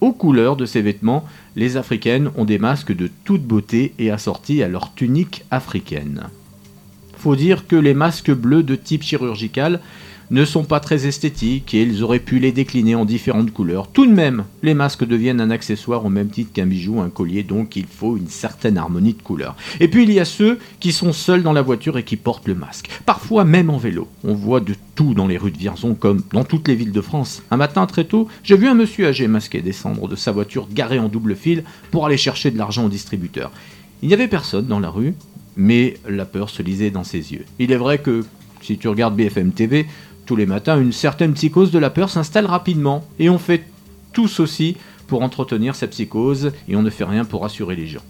[0.00, 1.24] aux couleurs de ses vêtements,
[1.56, 6.28] les africaines ont des masques de toute beauté et assortis à leur tunique africaine.
[7.24, 9.80] Faut dire que les masques bleus de type chirurgical
[10.30, 13.88] ne sont pas très esthétiques et ils auraient pu les décliner en différentes couleurs.
[13.88, 17.42] Tout de même, les masques deviennent un accessoire au même titre qu'un bijou, un collier,
[17.42, 19.56] donc il faut une certaine harmonie de couleurs.
[19.80, 22.46] Et puis il y a ceux qui sont seuls dans la voiture et qui portent
[22.46, 22.90] le masque.
[23.06, 24.06] Parfois même en vélo.
[24.22, 27.00] On voit de tout dans les rues de Vierzon comme dans toutes les villes de
[27.00, 27.42] France.
[27.50, 30.98] Un matin très tôt, j'ai vu un monsieur âgé masqué descendre de sa voiture garée
[30.98, 33.50] en double fil pour aller chercher de l'argent au distributeur.
[34.02, 35.14] Il n'y avait personne dans la rue,
[35.56, 37.44] mais la peur se lisait dans ses yeux.
[37.58, 38.24] Il est vrai que,
[38.62, 39.86] si tu regardes BFM TV,
[40.26, 43.64] tous les matins, une certaine psychose de la peur s'installe rapidement, et on fait
[44.12, 44.76] tous aussi
[45.06, 48.02] pour entretenir cette psychose, et on ne fait rien pour rassurer les gens.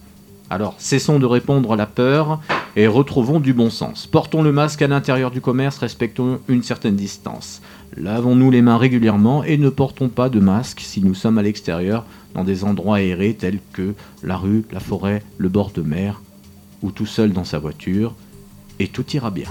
[0.51, 2.40] Alors, cessons de répondre à la peur
[2.76, 4.07] et retrouvons du bon sens.
[4.07, 7.62] Portons le masque à l'intérieur du commerce, respectons une certaine distance.
[7.97, 12.05] Lavons-nous les mains régulièrement et ne portons pas de masque si nous sommes à l'extérieur
[12.34, 16.20] dans des endroits aérés tels que la rue, la forêt, le bord de mer
[16.85, 18.14] ou tout seul dans sa voiture
[18.78, 19.49] et tout ira bien.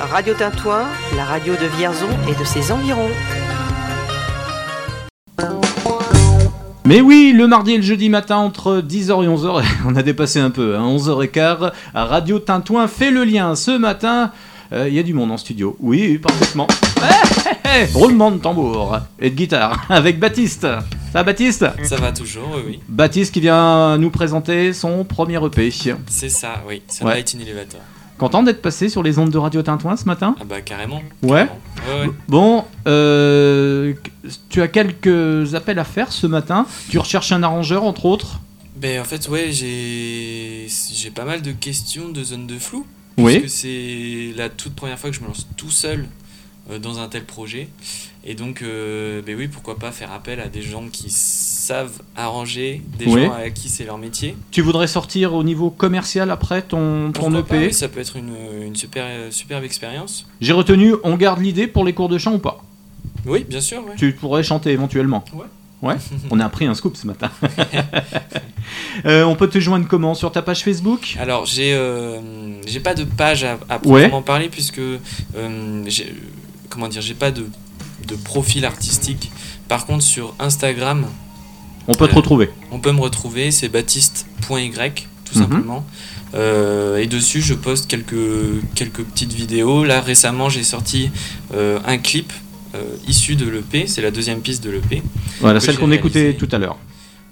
[0.00, 0.84] Radio Tintouin,
[1.16, 3.10] la radio de Vierzon et de ses environs.
[6.84, 10.40] Mais oui, le mardi et le jeudi matin entre 10h et 11h, on a dépassé
[10.40, 13.54] un peu, hein, 11h15, à Radio Tintouin fait le lien.
[13.54, 14.32] Ce matin,
[14.72, 15.76] euh, il y a du monde en studio.
[15.80, 16.66] Oui, parfaitement.
[17.94, 20.66] Roulement de tambour et de guitare avec Baptiste.
[21.12, 22.80] Ça va Baptiste Ça va toujours, oui, oui.
[22.88, 25.70] Baptiste qui vient nous présenter son premier EP.
[26.08, 26.82] C'est ça, oui.
[26.88, 27.14] C'est Ouais.
[27.16, 27.80] Light in Elevator.
[28.18, 31.02] Content d'être passé sur les ondes de Radio Tintouin ce matin Ah bah carrément.
[31.22, 31.30] Ouais.
[31.42, 32.10] Ouais, ouais.
[32.28, 33.94] Bon, euh,
[34.48, 36.66] tu as quelques appels à faire ce matin.
[36.88, 38.40] Tu recherches un arrangeur entre autres
[38.76, 42.86] Ben en fait ouais j'ai j'ai pas mal de questions de zone de flou.
[43.18, 43.40] Oui.
[43.40, 46.06] Puisque c'est la toute première fois que je me lance tout seul
[46.70, 47.68] euh, dans un tel projet.
[48.24, 52.80] Et donc euh, ben oui pourquoi pas faire appel à des gens qui savent arranger,
[52.98, 53.24] des Oui.
[53.24, 54.36] gens à qui c'est leur métier.
[54.52, 58.14] Tu voudrais sortir au niveau commercial après ton, ton EP pas, oui, ça peut être
[58.16, 60.24] une, une super, superbe expérience.
[60.40, 62.62] J'ai retenu, on garde l'idée pour les cours de chant ou pas?
[63.26, 63.84] Oui, bien sûr.
[63.84, 63.94] ouais.
[63.96, 65.46] Tu pourrais chanter éventuellement Ouais.
[65.82, 65.96] Ouais?
[66.30, 67.28] On a appris un scoop ce matin.
[69.06, 70.14] Euh, on peut te joindre comment?
[70.14, 71.16] Sur ta page Facebook?
[71.18, 72.20] Alors j'ai euh,
[72.66, 74.02] j'ai pas de page à, à Ouais.
[74.02, 76.14] proprement parler puisque euh, j'ai
[76.68, 77.46] comment dire j'ai pas de,
[78.06, 79.30] de profil artistique.
[79.68, 81.06] Par contre sur Instagram
[81.88, 82.50] On peut te euh, retrouver.
[82.70, 85.42] On peut me retrouver, c'est baptiste.y tout Mhm.
[85.42, 85.86] simplement.
[86.34, 88.14] Euh, et dessus je poste quelques
[88.74, 89.84] quelques petites vidéos.
[89.84, 91.10] Là récemment j'ai sorti
[91.54, 92.32] euh, un clip
[92.74, 95.02] euh, issu de l'EP, c'est la deuxième piste de l'EP.
[95.40, 96.78] Voilà, celle qu'on écoutait tout à l'heure.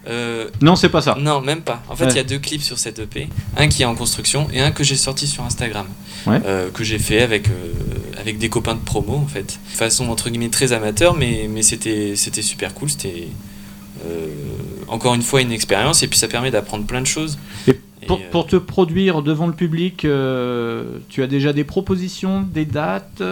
[0.09, 1.17] Euh, Non, c'est pas ça.
[1.21, 1.83] Non, même pas.
[1.89, 2.15] En fait, il Ouais.
[2.17, 3.29] y a deux clips sur cette EP.
[3.57, 5.87] Un qui est en construction et un que j'ai sorti sur Instagram.
[6.27, 6.41] Ouais.
[6.47, 7.53] Euh, que j'ai fait avec, euh,
[8.19, 9.59] avec des copains de promo, en fait.
[9.73, 12.91] De façon, entre guillemets, très amateur, mais, mais c'était super cool.
[12.91, 13.29] C'était
[14.89, 17.39] encore une fois une expérience et puis ça permet d'apprendre plein de choses.
[17.69, 17.75] Et
[18.07, 23.23] pour, pour te produire devant le public, tu as déjà des propositions, des dates?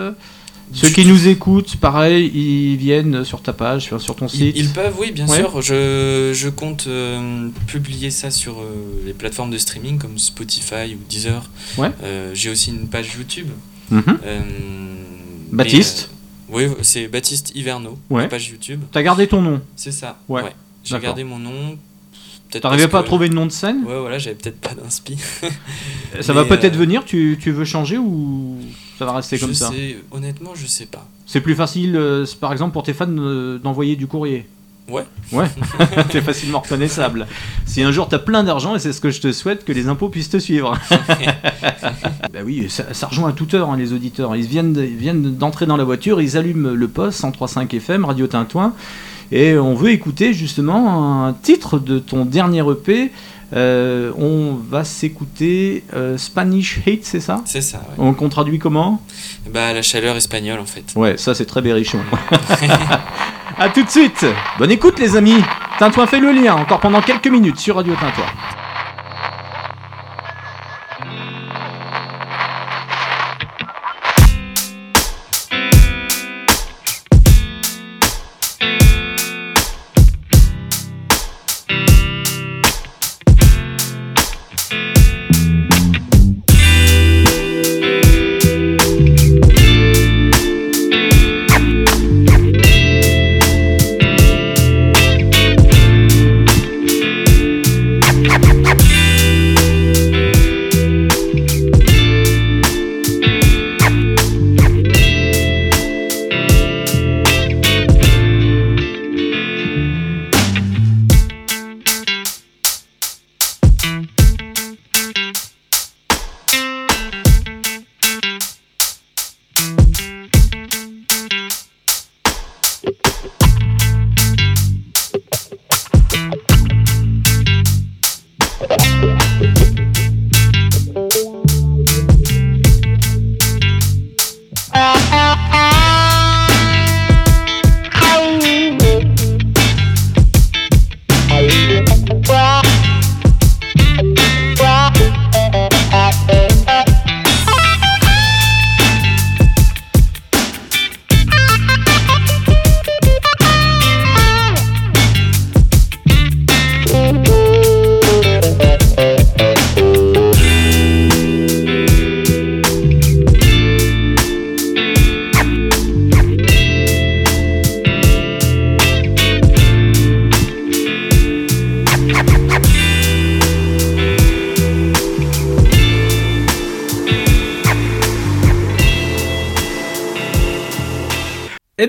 [0.73, 4.55] Ceux qui nous écoutent, pareil, ils viennent sur ta page, sur sur ton site.
[4.57, 5.39] ils peuvent, oui, bien Ouais.
[5.39, 5.63] sûr.
[5.63, 8.65] Je, je compte euh, publier ça sur euh,
[9.07, 11.49] les plateformes de streaming comme Spotify ou Deezer.
[11.79, 11.91] Ouais.
[12.03, 13.49] Euh, J'ai aussi une page YouTube.
[13.91, 14.19] Mhm.
[15.53, 16.11] Baptiste
[16.51, 18.23] Oui, c'est Baptiste Hiverno, Ouais.
[18.23, 18.81] la page YouTube.
[18.93, 20.19] T'as gardé ton nom C'est ça.
[20.29, 20.43] Ouais.
[20.43, 20.53] Ouais.
[20.85, 21.77] J'ai gardé mon nom.
[22.51, 25.19] T'arrivais pas à que- trouver de nom de scène Ouais, voilà, j'avais peut-être pas d'inspi.
[26.21, 28.57] Ça Mais, va peut-être euh, venir, tu, tu veux changer ou
[28.99, 29.71] ça va rester comme ça
[30.11, 31.07] honnêtement, je sais pas.
[31.27, 34.47] C'est plus facile, euh, par exemple, pour tes fans euh, d'envoyer du courrier.
[34.89, 35.05] Ouais.
[35.33, 35.47] Ouais,
[36.11, 37.27] c'est facilement reconnaissable.
[37.67, 39.87] Si un jour t'as plein d'argent, et c'est ce que je te souhaite, que les
[39.89, 40.77] impôts puissent te suivre.
[42.33, 44.35] bah oui, ça, ça rejoint à toute heure, hein, les auditeurs.
[44.35, 48.27] Ils viennent, ils viennent d'entrer dans la voiture, ils allument le poste 103.5 FM, Radio
[48.27, 48.73] Tintouin,
[49.31, 53.13] et on veut écouter justement un titre de ton dernier EP.
[53.55, 57.41] Euh, on va s'écouter euh, Spanish Hate, c'est ça?
[57.47, 58.15] C'est ça, ouais.
[58.21, 59.03] On traduit comment?
[59.53, 60.93] Bah, la chaleur espagnole, en fait.
[60.97, 62.01] Ouais, ça c'est très berrichon.
[63.59, 64.25] A tout de suite.
[64.59, 65.43] Bonne écoute les amis.
[65.79, 68.27] Tintouin fait le lien encore pendant quelques minutes sur Radio Tintouin.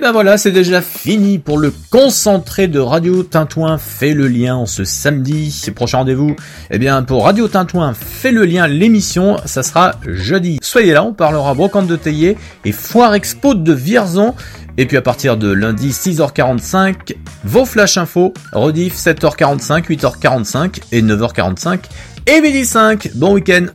[0.09, 4.65] Ben voilà, c'est déjà fini pour le concentré de Radio Tintouin fait le lien en
[4.65, 5.63] ce samedi.
[5.75, 6.35] Prochain rendez-vous,
[6.71, 10.57] eh bien pour Radio Tintouin fait le lien l'émission, ça sera jeudi.
[10.63, 14.33] Soyez là, on parlera brocante de Théier et foire expo de Vierzon.
[14.79, 21.81] Et puis à partir de lundi 6h45, vos flash info, rediff 7h45, 8h45 et 9h45
[22.25, 23.11] et midi 5.
[23.13, 23.67] Bon week-end